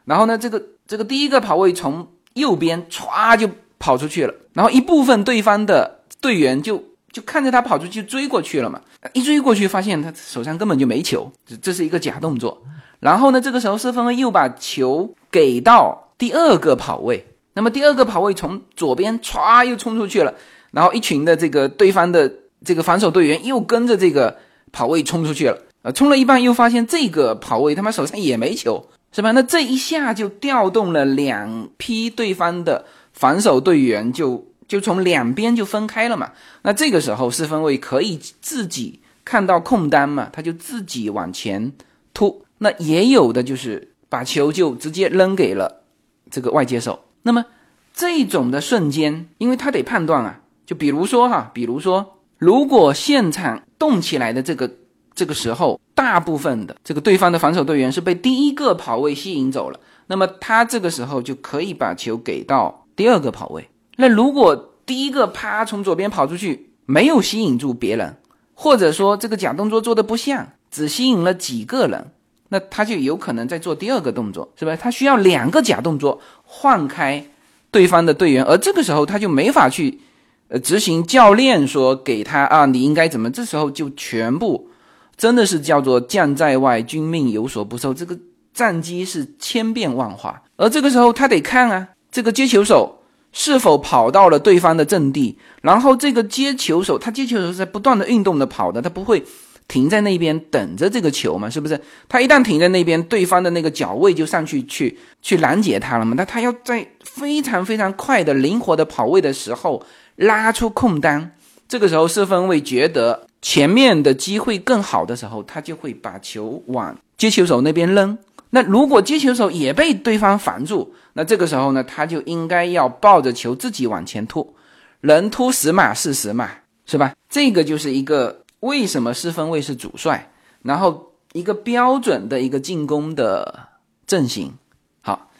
[0.05, 6.83] 然后呢，这个这个第一个跑位从右边歘就跑出去了，然后一部分对方的队员就。
[7.13, 8.79] 就看着他跑出去追过去了嘛，
[9.15, 12.63] 一追过去发现他手上根本就没球，这这是一个假动作。
[13.01, 20.35] 然后呢，这个时候四分卫又把球给到第二个跑位，那么第二个跑位从左边歘又冲出去了，
[20.73, 22.33] 然后一群的这个对方的
[22.65, 24.37] 这个防守队员又跟着这个
[24.73, 29.31] 跑位冲出去了，呃，冲了一半又发现这个跑位他妈手上也没球，是吧？
[29.33, 34.45] 那这一下就调动了两批对方的防守队员就。
[34.69, 36.33] 就从两边就分开了嘛，
[36.63, 41.71] 那这个时候四分卫可以自己看到空单嘛，他就自己往前
[42.13, 42.43] 突。
[42.59, 45.83] 那也有的就是把球就直接扔给了
[46.31, 47.05] 这个外接手。
[47.23, 47.45] 那么
[47.93, 54.71] 这种的瞬间，因为他得判断啊，就比如说哈，比如说如果现场动起来的这个
[55.15, 63.69] 这个时候，大部分的这个对方的防守队员是被第一个跑位吸引走了，那么他这个时候就可以把球给到第二个跑位。
[63.97, 68.19] 那如果第一个啪从左边跑出去，没有吸引住别人，
[68.55, 72.13] 或者说这个假动作做的不像，只吸引了几个人，
[72.49, 74.77] 那他就有可能在做第二个动作，是吧？
[74.77, 77.25] 他需要两个假动作换开
[77.71, 80.01] 对方的队员，而这个时候他就没法去，
[80.49, 83.31] 呃，执行教练说给他啊，你应该怎么？
[83.31, 84.69] 这时候就全部
[85.17, 88.19] 真的是叫做将在外，君命有所不受，这个
[88.55, 92.93] 战机是千变万化，而这个时候他得看啊，这个接球手。
[93.39, 95.37] 是否跑到了对方的阵地？
[95.61, 99.23] 然后这个接球手，他接球手是在不断的运动的跑的，他不会
[99.69, 101.51] 停在那边等着这个球嘛？
[101.51, 101.81] 是不是？
[102.09, 106.15] 他一旦停在那边，对方的那个脚位就上去去去拦截他了嘛？
[106.17, 109.85] 那他要在非常非常快的灵活的跑位的时候
[110.17, 111.33] 拉出空单，
[111.69, 118.17] 这个时候四分卫觉得前面的机会更好的时候，他就会把球往接球手那边扔。
[118.51, 124.55] 那如果接球手也被对方防住，那这个时候呢，他就应该要抱着球自己往前突，
[125.01, 126.49] 能突十码是十码，
[126.87, 127.13] 是吧？
[127.29, 130.31] 这个就是一个为什么四分卫是主帅，
[130.63, 133.69] 然后一个标准的一个进攻的
[134.07, 134.53] 阵型。
[135.01, 135.31] 好，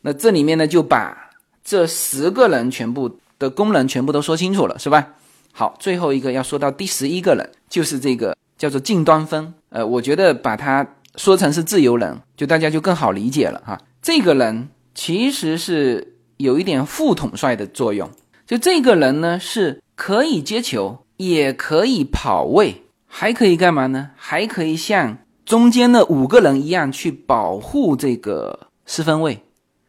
[0.00, 1.30] 那这里面呢就把
[1.62, 5.14] 这十个人全部的功能全部都说清楚了，是吧？
[5.52, 9.52] 好，最后一个要说到第十一个人，就是这个叫做近端锋。
[9.68, 10.86] 呃，我觉得把它。
[11.18, 13.80] 说成是自由人，就大家就更好理解了哈。
[14.02, 18.10] 这个人其实是有一点副统帅的作用，
[18.46, 22.82] 就这个人呢是可以接球，也可以跑位，
[23.18, 24.10] 还可以干嘛呢？
[24.14, 29.42] 还可以像中间的五个人一样去保护这个四分卫，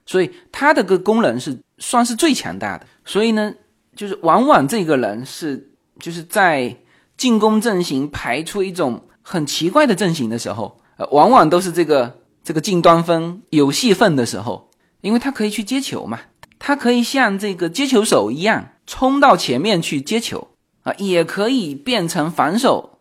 [0.06, 2.88] 所以他的个功能是算是最强大的。
[3.04, 3.54] 所以呢，
[3.94, 6.74] 就是往往这个人是就是在
[7.18, 10.80] 进攻阵型排出一种很奇怪的阵型的时候。
[10.96, 14.70] 呃，往往都是这个这个近端锋有戏份的时候，
[15.02, 16.22] 因为他可以去接球嘛，
[16.60, 20.48] 他可以像这个接球手一样冲到前面去接球
[20.84, 22.97] 啊，也可以变成防守，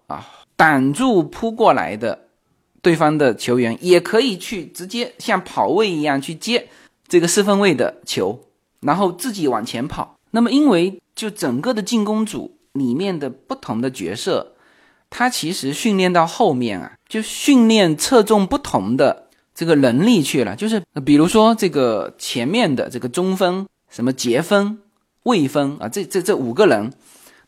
[0.57, 2.19] 挡住扑过来的
[2.83, 6.69] 对方的球员，也可以去直接像跑位一样去接
[7.07, 8.41] 这个四分卫的球，
[8.81, 10.17] 然后自己往前跑。
[10.31, 14.55] 那么因为就整个的进攻组里面的不同的角色，
[15.11, 20.55] 他其实训练到后面啊，就训练侧重不同的这个能力去了。
[20.57, 24.79] 就是比如说这个前面的这个中锋，什么杰锋、
[25.23, 26.93] 魏锋啊，这这这五个人，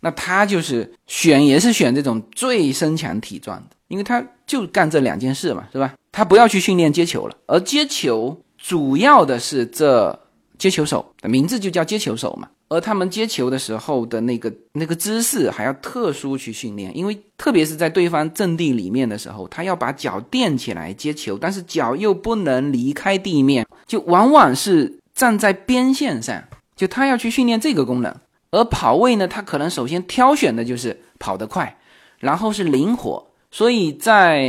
[0.00, 5.94] 那他就是选也是选这种最身强体壮的，因为他就干这两件事嘛，是吧？
[6.12, 10.18] 他不要去训练接球了，而接球主要的是这
[10.56, 12.48] 接球手的名字就叫接球手嘛。
[12.70, 26.44] 而他们接球的时候的那个那个姿势还要特殊去训练，因为特别是在对方阵地里面的时候，他要把脚垫起来接球，但是脚又不能离开地面，就往往是站在边线上，
[26.76, 28.14] 就他要去训练这个功能。
[28.50, 31.78] 而跑位呢，他可能首先挑选的就是跑得快，
[32.18, 33.30] 然后是灵活。
[33.50, 34.46] 所以在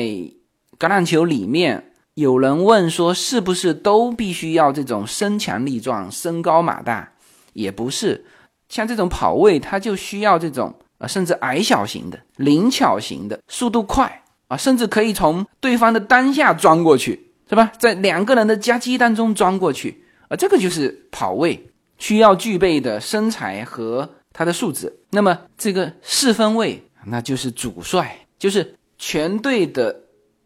[0.77, 7.11] 橄榄球里面，有人问说，是不是都必须要这种身强力壮、身高马大？
[7.53, 8.25] 也不是，
[8.69, 17.71] 像这种跑位，它就需要这种啊，甚至矮小型的、灵巧型的，速度快啊，甚至可以从对方的裆下钻过去，是吧？
[17.77, 21.68] 在两个人的夹击当中钻过去啊，这个就是跑位
[21.99, 24.91] 需要具备的身材和他的素质。
[25.11, 29.95] 那么这个四分卫，那就是主帅，就是全队的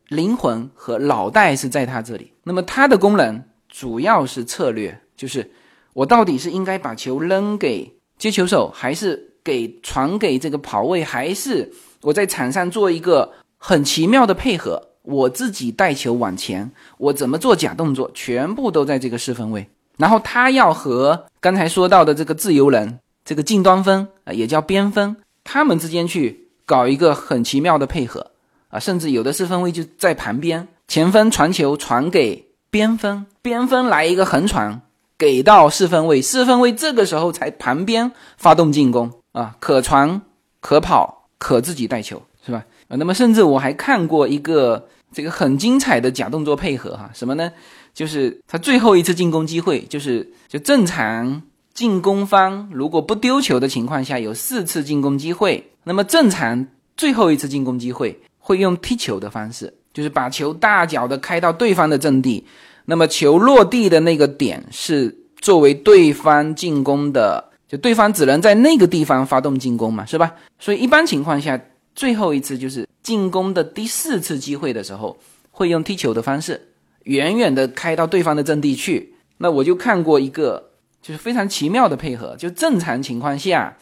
[0.09, 2.33] 灵魂和脑袋是在他这里。
[2.43, 5.49] 那么他的功能主要是策略，就是。
[5.95, 19.69] 我到底是应该把球扔给接球手，还是给传给这个跑位，还是我在场上做一个很奇妙的配合，我自己带球往前，我怎么做假动作，全部都在这个四分位。
[19.97, 28.31] 然后他要和刚才说到的这个自由人，这个近端分啊，也叫边分，他们之间去搞一个很奇妙的配合
[28.69, 34.81] 啊，甚至有的四分位就在旁边，前锋传球传给边分，边分来一个横传。
[35.15, 40.21] 给到四分卫，四分卫这个时候才旁边发动进攻啊，可传
[40.59, 42.65] 可跑可自己带球，是吧？
[42.89, 47.49] 啊，那么甚至我还看过一个这个很精彩的假动作配合哈，什么呢？
[47.93, 51.41] 就是他最后一次进攻机会，就是就正常
[51.73, 56.67] 进攻方如果不丢球的情况下有四次进攻机会，那么正常
[56.97, 62.43] 最后一次进攻机会会用踢球的方式，就是把球大脚的开到对方的阵地。
[62.85, 70.33] 那么球落地的那个点是作为对方进攻的，就对方只能在那个地方发动进攻嘛，是吧？
[70.59, 71.59] 所以一般情况下，
[71.95, 75.17] 最后一次就是进攻的第四次机会的时候，
[75.49, 76.59] 会用踢球的方式，
[77.03, 79.15] 远远的开到对方的阵地去。
[79.37, 83.77] 那我就看过一个，就是非常奇妙的配合，就正常情况下，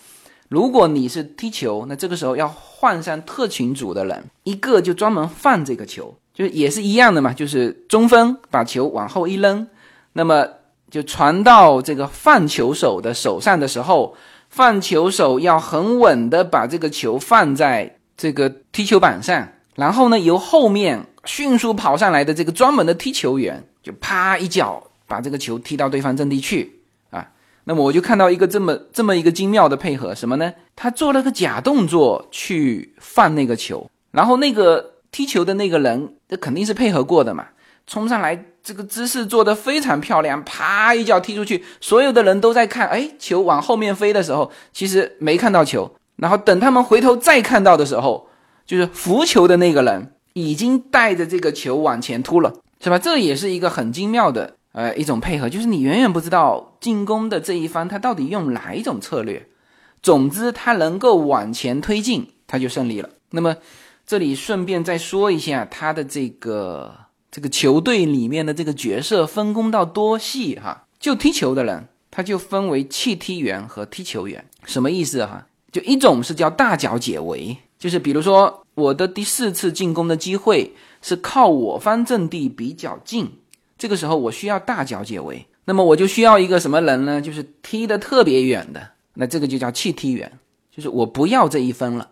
[0.49, 6.15] 如果你是踢球，那这个时候要换上特勤组的人，一个就专门放这个球。
[6.34, 9.67] 就是也是一样的嘛，就是中锋把球往后一扔，
[10.13, 10.47] 那么
[10.89, 14.15] 就传到这个放球手的手上的时候，
[14.49, 27.28] 放球手要很稳的把这个球放在这个踢球板上，然后呢，由后面迅速跑上来的这个专门的踢球员，就啪一脚把这个球踢到对方阵地去啊。
[27.63, 30.53] 那么我就看到一个这么这么一个精妙的配合，什么呢？
[30.76, 34.91] 他做了个假动作去放那个球，然后那个。
[35.13, 37.45] 踢球的那个人，这肯定是配合过的嘛，
[37.86, 48.30] 冲上来，这个姿势做得非常漂亮，啪一脚踢出去，所有的人都在看，哎，球往后面飞的时候，其实没看到球，然后等他们回头再看到的时候，
[48.65, 53.00] 就是扶球的那个人已经带着这个球往前突了，是吧？
[53.00, 59.48] 这也是一个很精妙的呃一种配合，就是你远远不知道进攻的这一方他到底用哪一种策略，
[60.02, 63.10] 总之他能够往前推进，他就胜利了。
[63.32, 63.58] 那么。
[64.04, 66.94] 这里顺便再说一下他的这个
[67.30, 70.86] 这个球队里面的这个角色分工到多细哈？
[71.00, 75.48] 就踢球的人，他就分为弃踢员和踢球员，什么意思哈？
[75.72, 83.30] 就一种是叫大脚解围，就是比如说我的第四次进攻的机会是靠我方阵地比较近，
[83.78, 87.22] 这个时候我需要大脚解围，那么我就需要一个什么人呢？
[87.22, 88.82] 就是踢得特别远的，
[89.15, 90.32] 那这个就叫弃踢员，
[90.76, 92.09] 就是我不要这一分了。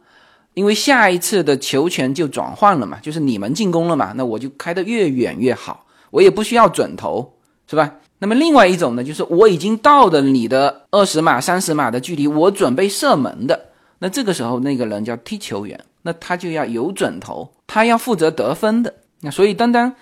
[0.55, 7.36] 因为下一次的球权就转换了嘛，就是你们进攻了嘛，那我就开得越远越好，我也不需要准头，
[7.70, 7.95] 是吧？
[8.18, 18.95] 那么另外一种呢，就是我已经到了你的二十码、三十码的距离，我准备射门的，那这个时候那个人叫踢球员，那他就要有准头，他要负责得分的。
[19.22, 19.95] 那所以单单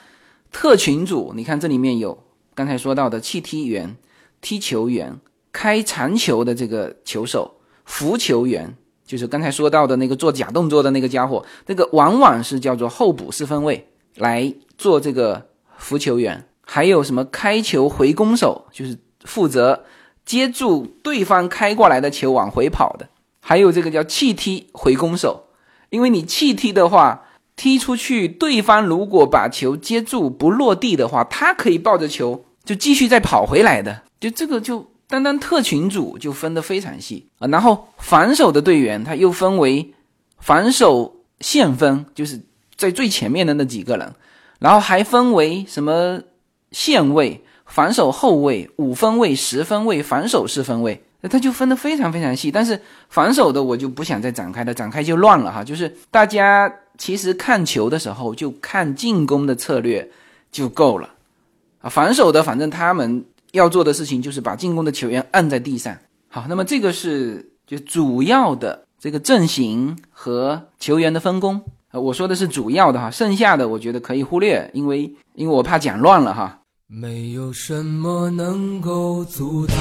[0.51, 2.23] 特群组，你看这里面有
[2.53, 3.95] 刚才说到的弃踢员、
[4.41, 5.19] 踢球员、
[5.51, 8.75] 开长球的这个球手、扶球员。
[9.05, 19.85] 就是刚才说到的那个做假动作的那个家伙，那个往往是叫做候补四分卫来做这个扶球员还有什么开球回攻手，就是负责
[20.25, 23.07] 接住对方开过来的球往回跑的，
[23.39, 25.45] 还有这个叫弃踢回攻手，
[25.89, 27.23] 因为你弃踢的话，
[27.55, 37.27] 踢出去，对方如果把球接住不落地的话，他可以抱着球就继续再跑回来的，就这个就单单特群组就分得非常细。
[37.39, 39.93] 啊，然后防守的队员他又分为
[40.39, 42.41] 防守线分，就是
[42.75, 44.13] 在最前面的那几个人。
[44.59, 46.19] 然后还分为什么
[46.71, 52.51] 线位、防守后卫、五分位、十分位、防守四分位，它就分得非常非常细。
[52.51, 55.63] 但是防守的我就不想再展开了，展开就乱了哈。
[55.63, 60.09] 就是大家其实看球的时候就看进攻的策略
[60.51, 61.09] 就够了
[61.79, 61.89] 啊。
[61.89, 65.97] 防守的反正他们要做的事情就是把进攻的球员按在地上。
[66.29, 71.61] 好，那么这个是就主要的这个阵型和球员的分工。
[71.93, 76.59] 我说的是主要的哈，剩下的我觉得可以忽略，因为因为我怕讲乱了哈。
[76.85, 79.75] 没有什么能够阻挡，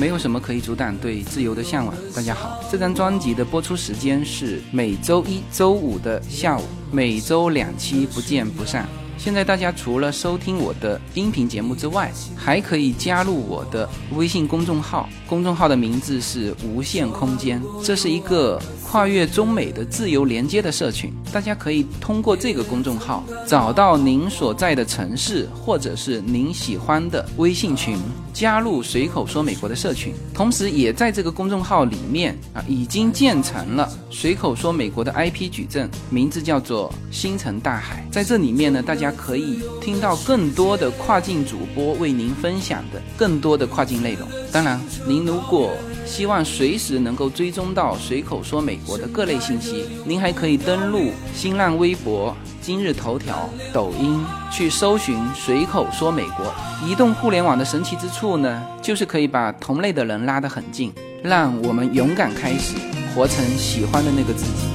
[0.00, 1.94] 没有什么可以阻挡对自由的向往。
[2.16, 8.88] 大家好，这张专辑的播出时间是每周一周五的下午，每周两期，不见不散。
[9.18, 21.12] 现在大家除了收听我的音频节目之外，还可以加入我的微信公众号，公众号的名字是无限空间，这是一个跨越中美的自由连接的社群。
[21.30, 27.98] 大家可以通过这个公众号找到您所在的城市或者是您喜欢的微信群，
[28.40, 30.14] 加入随口说美国的社群。
[30.32, 38.02] 同时，也在这个公众号里面啊，已经建成了随口说美国的 IP 矩阵，名字叫做星辰大海。
[38.10, 39.10] 在这里面呢，大家。
[39.20, 44.26] 可以听到更多的跨境主播为您分享的更多的跨境内容。
[44.52, 45.72] 当然，您如果
[46.10, 56.52] 希望随时能够追踪到随口说美国的各类信息，您还可以登录新浪微博、今日头条、抖音去搜寻随口说美国。
[56.84, 60.92] 移动互联网的神奇之处呢，就是可以把同类的人拉得很近，
[61.22, 62.74] 让我们勇敢开始，
[63.14, 64.66] 活成喜欢的那个自己。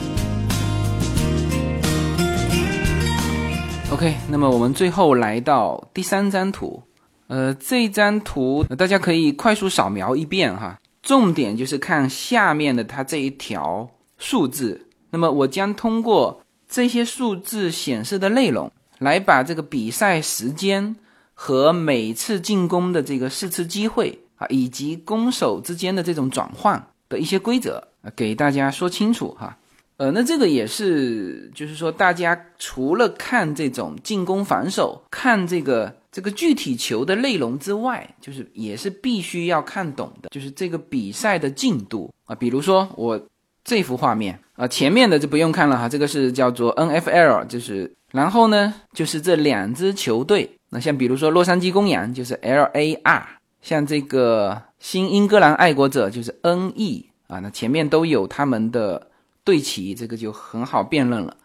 [3.91, 6.81] OK，那么我们最后来到第三张图，
[7.27, 14.87] 呃，这张图大家可以快速扫描一遍哈，重点就是看下面的它这一条数字。
[15.11, 20.95] 那么我将通过这些数字显示的内容，来把这个比赛时间
[21.33, 29.57] 和每次进攻的这个四次机会啊，以及攻守之间的这种转换的一些规则啊，给大家说清楚哈。
[29.97, 42.33] 呃，那这个也是，就是说，大家除了看这种进攻、防守，看这个这个具体球的内容之外，就是也是必须要看懂的，就是这个比赛的进度啊。
[42.33, 43.21] 比如说我
[43.65, 53.23] 这幅画面啊，前面的就不用看了哈，这个是叫做 NFL，就是然后呢，就是这两支球队，那像比如说洛杉矶公羊就是 LAR，
[53.61, 59.11] 像这个新英格兰爱国者就是 NE 啊，那前面都有他们的。
[59.43, 61.37] 队旗这个就很好辨认了，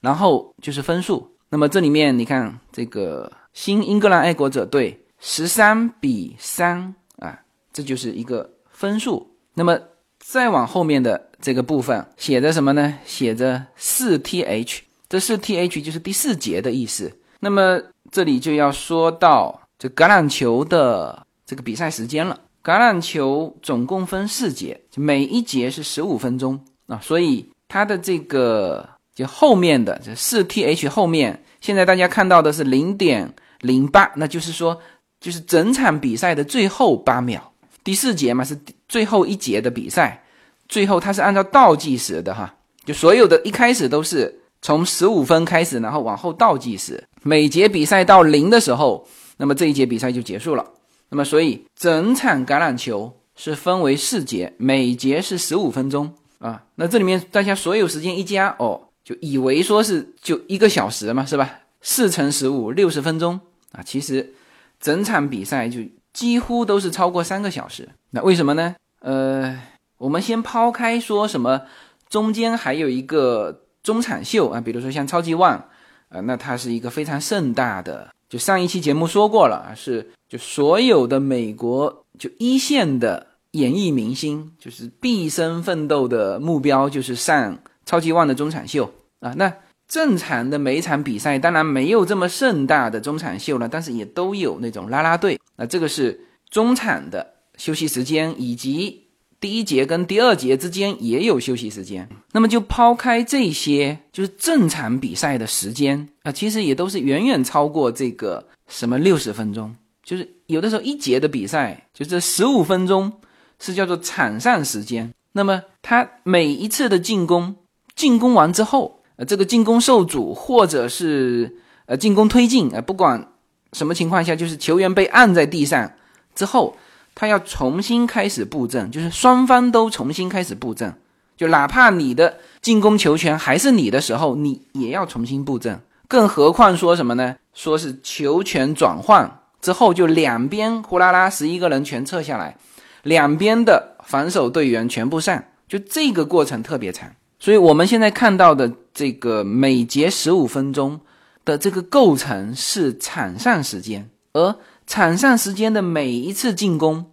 [0.00, 1.30] 然后就是分数。
[1.50, 7.40] 那么这里面你看，这个新英格兰爱国者队十三比三啊，
[7.72, 9.30] 这就是一个分数。
[9.54, 9.78] 那么
[10.18, 12.98] 再往后面的这个部分写着什么呢？
[13.06, 17.16] 写着四 th，这四 th 就是第四节的意思。
[17.38, 17.80] 那么
[18.10, 22.40] 这里就要说到这橄榄球的这个比赛时间了。
[22.62, 26.58] 橄榄球总共分四节，每一节是十五分钟。
[26.86, 33.34] 啊，所以它的这个就后面的这四 th 后面，现在大家看到的是零点
[33.64, 34.78] 零八，那就是说，
[35.20, 37.52] 就是整场比赛的最后八秒。
[37.82, 38.58] 第四节嘛是
[38.88, 40.22] 最后一节的比赛，
[40.68, 42.54] 最后它是按照倒计时的哈，
[42.84, 49.06] 就所有的一开始都是从十五分开始，然后往后倒计时，每节比赛到零的时候，
[49.36, 50.64] 那么这一节比赛就结束了。
[51.10, 56.12] 那么所以整场橄榄球是分为四节，每节是十五分钟。
[56.38, 61.50] 啊，那这里面大家所有时间一加哦，就以为说是就一个小时嘛，是吧？
[61.80, 63.40] 四乘十五，六十分钟
[63.74, 63.82] 啊。
[63.84, 64.32] 其实
[64.80, 65.80] 整场比赛就
[66.12, 67.88] 几乎都是超过三个小时。
[68.10, 68.74] 那为什么呢？
[69.00, 69.60] 呃，
[69.98, 71.62] 我们先抛开说什么，
[72.08, 75.68] 中间还有一个中场秀啊，比如说像超级碗，
[76.08, 78.08] 啊，那它是一个非常盛大的。
[78.28, 83.28] 就上一期节目说过了啊，是就所有的美国就一线的。
[83.54, 87.56] 演艺明星就是毕生奋斗的目标，就是上
[87.86, 89.32] 超级旺的中场秀啊。
[89.36, 89.54] 那
[89.86, 95.38] 正常的每一场比赛，当然没有这么盛大的中场秀了，但是也都有那种啦啦队。
[95.56, 99.04] 那这个是中场的休息时间，以及
[99.38, 102.08] 第一节跟第二节之间也有休息时间。
[102.32, 109.74] 那么就抛开这些，就是正常比赛的时间啊，其实也都是远远超过这个什么六十分钟。
[110.02, 113.12] 就是有的时候一节的比赛，就这十五分钟
[113.58, 115.12] 是叫做场上时间。
[115.32, 117.56] 那么他每一次的进攻，
[117.94, 121.56] 进攻完之后，呃，这个进攻受阻或者是
[121.86, 123.28] 呃进攻推进，呃，不管
[123.72, 125.92] 什么情况下，就是球员被按在地上
[126.34, 126.76] 之后，
[127.14, 130.94] 他要重新开始布阵，就是双方都重新开始布阵。
[131.36, 135.80] 就哪怕你的进攻球权还是你的时候，你也要重新布阵。
[136.06, 137.36] 更何况说什么呢？
[137.52, 139.40] 说是球权转换。
[139.60, 142.54] 之后就两边呼啦啦十一个人全撤下来，
[143.02, 147.10] 两边的防守队员全部上，就这个过程特别长。
[147.38, 151.00] 所以我们现在看到的这个每节十五分钟
[151.44, 154.56] 的这个构成是场上时间，而
[154.86, 157.04] 场上时间的每一次进攻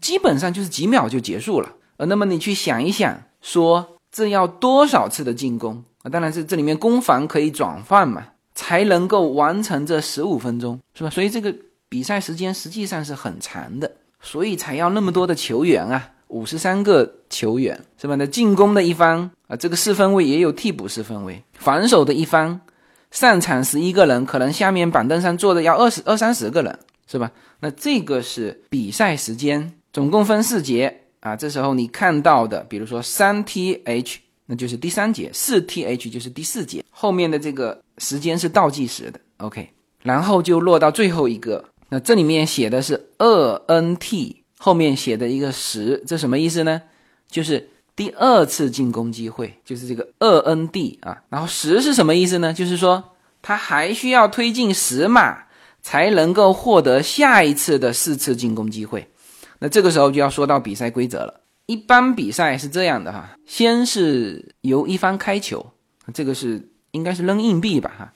[0.00, 1.72] 基本上就是几秒就结束了。
[1.96, 6.08] 呃，那么你去想一想，说这要多少次的进攻啊？
[6.08, 8.24] 当然是这里面攻防可以转换嘛，
[8.54, 11.10] 才能够完成这十五分钟，是吧？
[11.10, 11.54] 所以这个。
[11.90, 18.14] 比赛时间实际上是很长的，所以才要那么多的球员啊，五十三个球员是吧？
[18.16, 22.60] 那进攻的一方啊，这个四分卫也有替补四分卫；防守的一方，
[23.10, 26.78] 上场十一个人，可能下面板凳上坐的要二十二三十个人，
[27.10, 27.32] 是吧？
[27.60, 31.34] 那这个是比赛时间，总共分四节啊。
[31.34, 39.18] 这时候你看到的，比如说三 T H，那就是第三节；四 T H 就是第四节，后面的这个时间是倒计时的。
[39.38, 39.70] OK，
[40.02, 41.64] 然后就落到最后一个。
[41.88, 46.82] 那这里面写的是二 n t，后面写的一个十，这什么意思呢？
[47.30, 47.66] 就是
[47.98, 51.20] 第二次进攻机会，就是这个二 n d 啊。
[51.28, 52.54] 然后十是什么意思呢？
[52.54, 53.02] 就是说
[53.42, 55.36] 他还需要推进十码
[55.82, 59.08] 才能够获得下一次的四次进攻机会。
[59.58, 61.40] 那这个时候就要说到比赛规则了。
[61.66, 65.66] 一般比赛是这样的哈，先是由一方开球，
[66.14, 68.12] 这个是应该是扔硬币吧哈，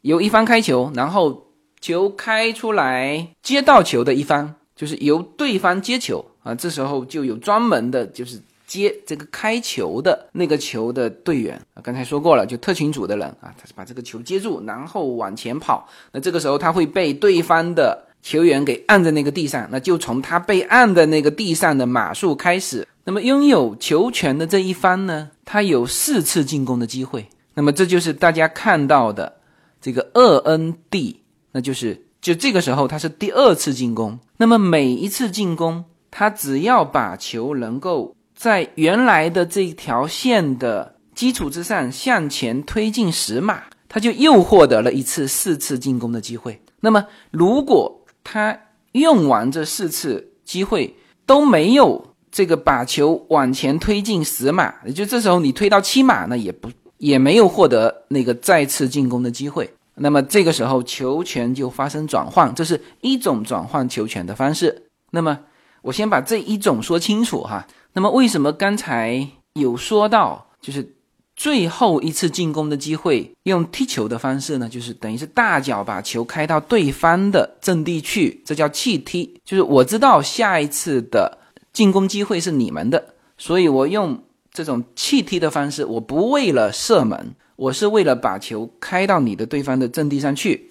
[0.00, 1.46] 由一方开球，然后。
[1.82, 8.38] 球开出来，接到球的一方就是由对方接球啊，这时候就有专门的，就是
[8.70, 11.82] 接这个开球的那个球的队员啊。
[11.82, 15.88] 刚才说过了，就特勤组的人啊，他是把这个球接住，然后往前跑。
[16.12, 22.86] 那这个时候他会被对方的球员给按在那个地上，那就从他被按的那个地上的码数开始。
[23.02, 27.26] 那么拥有球权的这一方呢，他有四次进攻的机会。
[27.54, 29.40] 那么这就是大家看到的
[29.80, 31.20] 这个二 N D。
[31.52, 34.16] 那就是，就这个时候，他是第二次进攻。
[34.36, 46.58] 那么每一次进攻，他只要把球能够在原来的这条线的基础之上向前推进十码，他就又获得了一次四次进攻的机会。
[46.80, 48.58] 那么如果他
[48.92, 59.70] 用完这四次机会都没有这个把球往前推进十码，也就这时候你推到七码呢，也不也没有获得那个再次进攻的机会。
[59.96, 64.84] 那么这个时候球权就发生转换，这是一种转换球权的方式。
[65.10, 65.38] 那么
[65.82, 67.66] 我先把这一种说清楚哈。
[67.92, 70.96] 那么为什么刚才有说到，就是
[71.36, 74.68] 最后一次进攻的机会用踢球的方式呢？
[74.68, 79.40] 就是等于是大脚把球开到对方的阵地去，这叫弃踢。
[79.44, 81.38] 就是我知道下一次的
[81.72, 84.22] 进攻机会是你们的，所以我用
[84.52, 87.34] 这种弃踢的方式，我不为了射门。
[87.56, 90.70] 我是为了把球开到你的对方的阵地上去，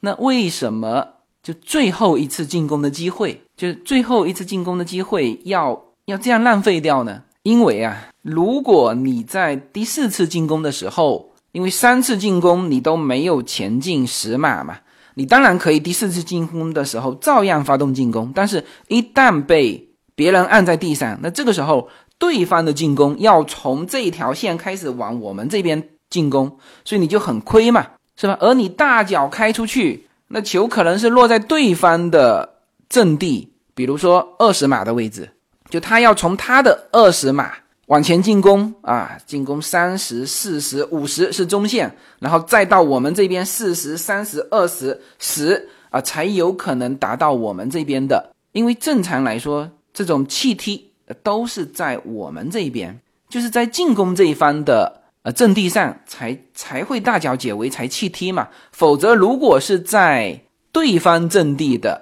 [0.00, 1.06] 那为什么
[1.40, 7.22] 就最后一次进攻的机会，就是最后一次进攻的机会要要这样浪费掉呢？
[7.42, 14.78] 因为啊，如果你在第四次进攻的时候，因为三次进攻你都没有前进十码嘛，
[15.14, 21.88] 你当然可以第四次进攻的时候照样发动进攻，但是一旦被别人按在地上，那这个时候
[22.18, 25.88] 对方的进攻要从这条线开始往我们这边。
[26.08, 27.84] 进攻，所以你就很亏嘛，
[28.16, 28.38] 是吧？
[28.40, 35.28] 而你大脚开出去，那球可能是落在对方的阵地，比如说二十码的位置，
[35.68, 37.52] 就他要从他的二十码
[37.86, 48.32] 往前进攻啊，进攻三十四十五十是中线，然后再到我们这边四十三十二十十啊，才有可能达到我们这边的。
[48.52, 50.90] 因为正常来说，这种气踢
[51.22, 52.98] 都是在我们这边，
[53.28, 55.02] 就是在进攻这一方的。
[55.26, 60.40] 呃，阵地上才才会大脚解围才弃踢嘛，否则如果是在
[60.70, 62.00] 对方阵地的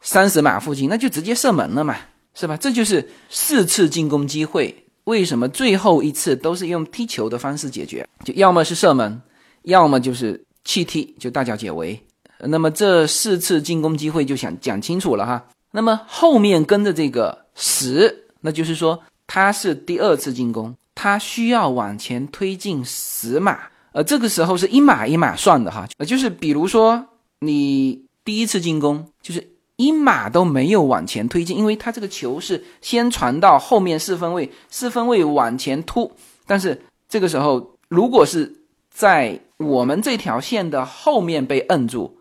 [0.00, 1.94] 三十码附近，那就直接射门了嘛，
[2.34, 2.56] 是吧？
[2.56, 4.74] 这就是四次进攻机会，
[5.04, 8.06] 为什么最后一次都是用踢球的方式解决？
[8.24, 9.20] 就要么是射门，
[9.62, 12.00] 要么就是弃踢，就大脚解围。
[12.38, 15.44] 那么这四次进攻机会就想讲清楚了哈。
[15.70, 23.60] 那么后面跟着这个十，那就是说他是第二次进攻，他需要往前推进十码，
[23.92, 27.06] 呃，这个时候是一码一码算的哈，呃，就是比如说
[27.38, 36.12] 你第一次进攻，就是一码都没有往前推进，因为他这个球是先传到后面四分位，四分位往前突，
[36.46, 38.60] 但是这个时候如果是
[38.90, 42.18] 在我们这条线的后面被摁住，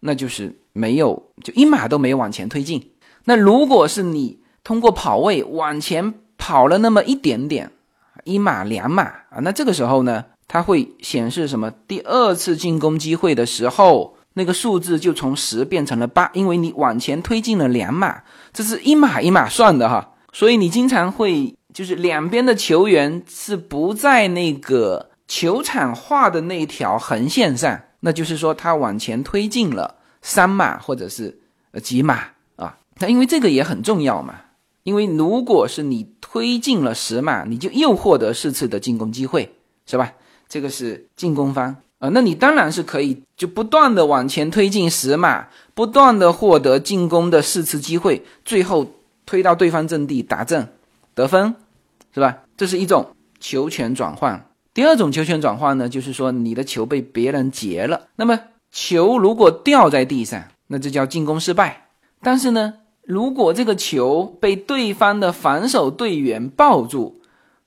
[0.00, 2.92] 那就是没有，就一码都没有往前推进。
[3.24, 7.70] 那如果是你通过跑位往前跑了那么一点点，
[8.24, 11.70] 一码两码啊，那这个时候呢，它会显示什么？
[11.88, 18.22] 第二次进攻机会的时候，那个数字就从十变成了八，因为你往前推进了两码，
[18.52, 20.14] 这是一码一码算的哈。
[20.32, 31.38] 所以你经常会就是两边的球员是不在那个球场画的那条横线上，那就是说他往前推进了三码或者是
[31.82, 32.24] 几码
[32.56, 32.78] 啊。
[32.98, 34.34] 那因为这个也很重要嘛，
[34.84, 39.54] 因为如果是你推进了十码，你就又获得四次的进攻机会，
[39.84, 40.12] 是吧？
[40.48, 48.84] 这个是进攻方啊，那你当然是可以就不断的往前推进十码，不断的获得进攻的四次机会，最后
[49.24, 50.66] 推到对方阵地打正
[51.14, 51.54] 得分，
[52.12, 52.38] 是吧？
[52.56, 54.48] 这是一种球权转换。
[54.74, 58.40] 第二种球权转换呢，就是说你的球被别人截了，那么
[58.72, 61.86] 球如果掉在地上，那这叫进攻失败。
[62.20, 62.74] 但是呢？
[63.04, 67.20] 如果这个球被对方的防守队员抱住，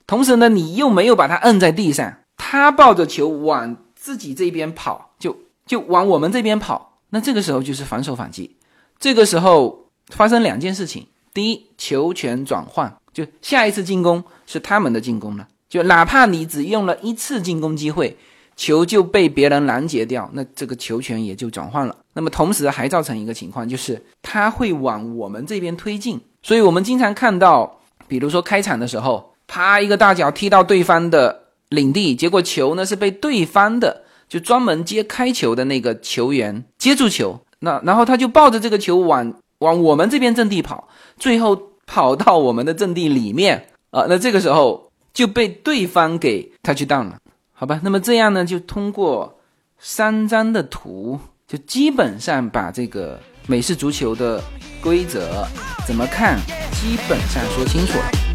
[0.06, 3.76] 同时呢，你又没有把他摁在地上，他抱着球往
[4.06, 5.36] 自己这边跑，就
[5.66, 8.54] 就往我们这边跑，那这个时候就是防守反击。
[9.00, 11.04] 这个时候发生两件事情：
[11.34, 18.16] 第一，球权转换，就下一次进攻是他们的进攻了，就哪怕你只用了一次进攻机会。
[18.54, 21.96] 球就被别人拦截掉，那这个球权也就转换了。
[22.12, 26.20] 那么同时还造成一个情况，就是他会往我们这边推进。
[26.42, 40.88] 所以我们经常看到，比如说开场的时候，啪一个大脚踢到对方的领地，结果球呢是被对方的就专门接开球的那个球员接住球，那然后他就抱着这个球往往我们这边阵地跑，
[41.18, 47.16] 最后跑到我们的阵地里面啊，那这个时候就被对方给他去当了。
[47.52, 49.38] 好吧，那么这样呢，就通过
[49.78, 54.42] 三张的图，就基本上把这个美式足球的
[54.82, 55.46] 规则
[55.86, 56.38] 怎么看，
[56.72, 58.25] 基本上说清楚了。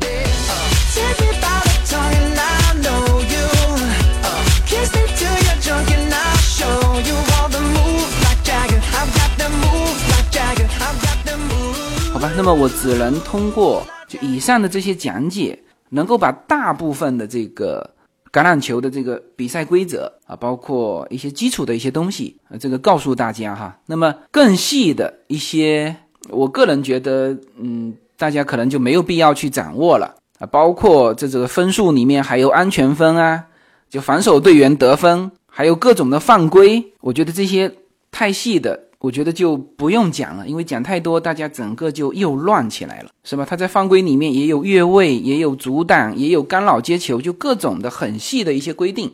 [12.12, 15.58] 好吧，那么我只能通过就以上的这些讲解，
[15.90, 17.90] 能够把大部分的这个。
[18.34, 23.78] 橄榄球的这个比赛规则啊，包括一些基础的一些东西，这个告诉大家哈。
[23.86, 25.94] 那么更细的一些，
[26.30, 30.48] 我个人觉得，嗯，大家可能就没有必要去掌握了啊。
[30.48, 33.44] 包括这这个分数里面还有安全分啊，
[33.90, 37.72] 就防守队员得分，还有各种的犯规，我觉得这些
[38.10, 38.88] 太细的。
[39.02, 43.44] 我觉得就不用讲了，因为讲太多，大家整个就又乱起来了，是吧？
[43.44, 49.12] 他在犯规里面也有越位，也有阻挡，也有干扰接球，就各种的很细的一些规定。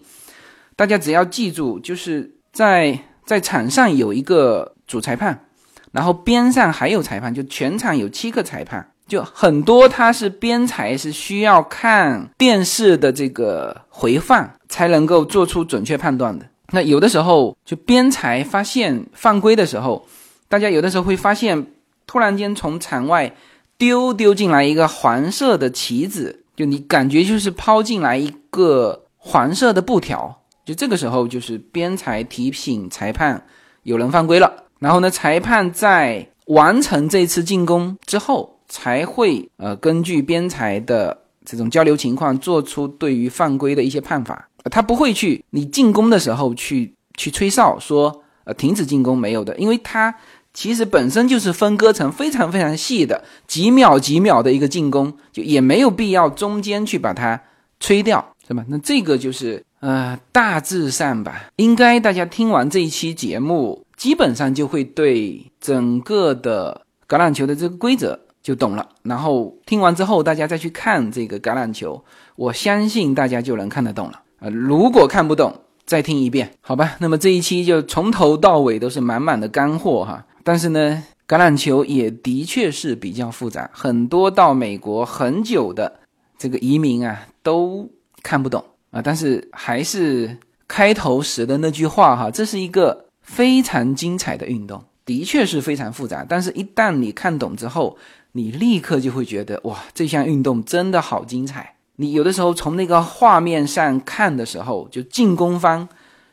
[0.76, 5.46] 大家只要记住，就是在在场上有一个主裁判，
[5.94, 16.46] 然后边上还有裁判，就全场有七个裁判，就很多他是边裁是需要看电视的这个回放才能够做出准确判断的。
[16.72, 20.06] 那有的时候就边裁发现犯规的时候，
[20.50, 21.68] 大家有的时候会发现，
[22.06, 23.34] 突然间从场外
[23.78, 33.46] 丢丢进来一个黄色的旗子，就你感觉就是抛进来一个黄色的布条，就这个时候就是边裁提醒裁判
[33.84, 44.50] 有人犯规了，然后呢，裁判在完成这次进攻之后，才会呃根据边裁的这种交流情况，做出对于犯规的一些判罚。
[44.70, 50.16] 他不会去你进攻的时候去去吹哨说呃停止进攻没有的，因为他
[50.54, 57.40] 其实本身就是分割成非常非常细的几秒几秒的一个进攻，就也没有必要中间去把它
[57.80, 58.66] 吹掉，是吧？
[58.68, 68.90] 那这个就是呃大致上吧，应该大家听完这一期节目，基本上就会对整个的橄榄球的这个规则就懂了。
[69.04, 72.04] 然后听完之后，大家再去看这个橄榄球，
[72.36, 74.22] 我相信大家就能看得懂了。
[74.40, 76.96] 啊，如果看不懂，再听一遍，好吧？
[77.00, 80.26] 那么这一期就从头到尾都是满满的干货哈。
[80.44, 86.00] 但是呢，橄榄球也的确是比较复杂，很多到美国很久的
[86.38, 87.90] 这个移民啊都
[88.22, 89.02] 看不懂啊。
[89.02, 96.26] 但是还是开头时的那句话哈，这是一个非常精彩的运动，的确是非常复杂。
[96.28, 97.98] 但是，一旦你看懂之后，
[98.34, 101.74] 你立刻就会觉得，哇，这项运动真的好精彩。
[101.98, 105.88] 你有的时候从那个画面上看的时候，就进攻方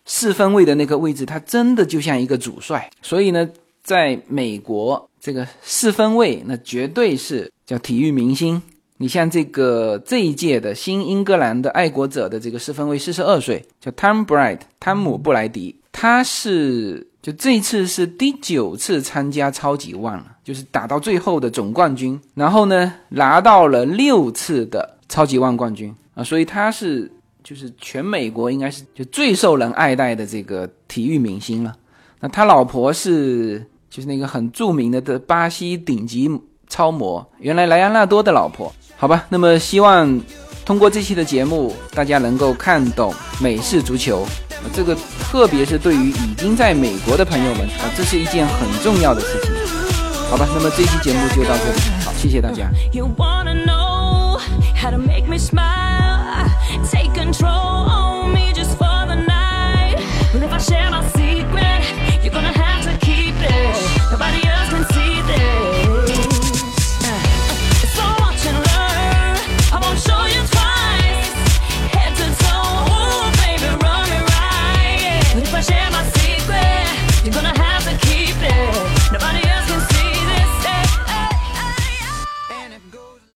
[0.04, 2.88] 四分卫的那个位置，他真的就像一个主帅。
[3.02, 3.48] 所以呢，
[3.82, 8.62] 在美国这个四分卫，那绝对是叫体育明星。
[8.98, 27.10] 你像这个这一届的新英格兰的爱国者的这个四分卫，四十二岁，叫 Tom Bright，汤姆布莱迪，他是就这次是第九次参加超级万了，就是打到最后的总冠军，然后呢拿到了六次的超级万冠军啊，所以他是
[27.42, 31.74] 就是全美国应该是就最受人爱戴的这个体育明星了。
[32.20, 36.30] 那他老婆是就是那个很著名的的巴西顶级
[36.68, 38.72] 超模，原来莱昂纳多的老婆。
[38.96, 40.20] 好吧，那么希望
[40.64, 44.24] 通过这期的节目，大家能够看懂美式足球，
[44.72, 49.52] 这个特别是对于已经在美国的朋友们啊，这是一件很重要的事情。
[50.30, 52.70] 好吧，那么这期节目就到这里，好，谢谢大家。
[54.84, 55.93] How to make me smile?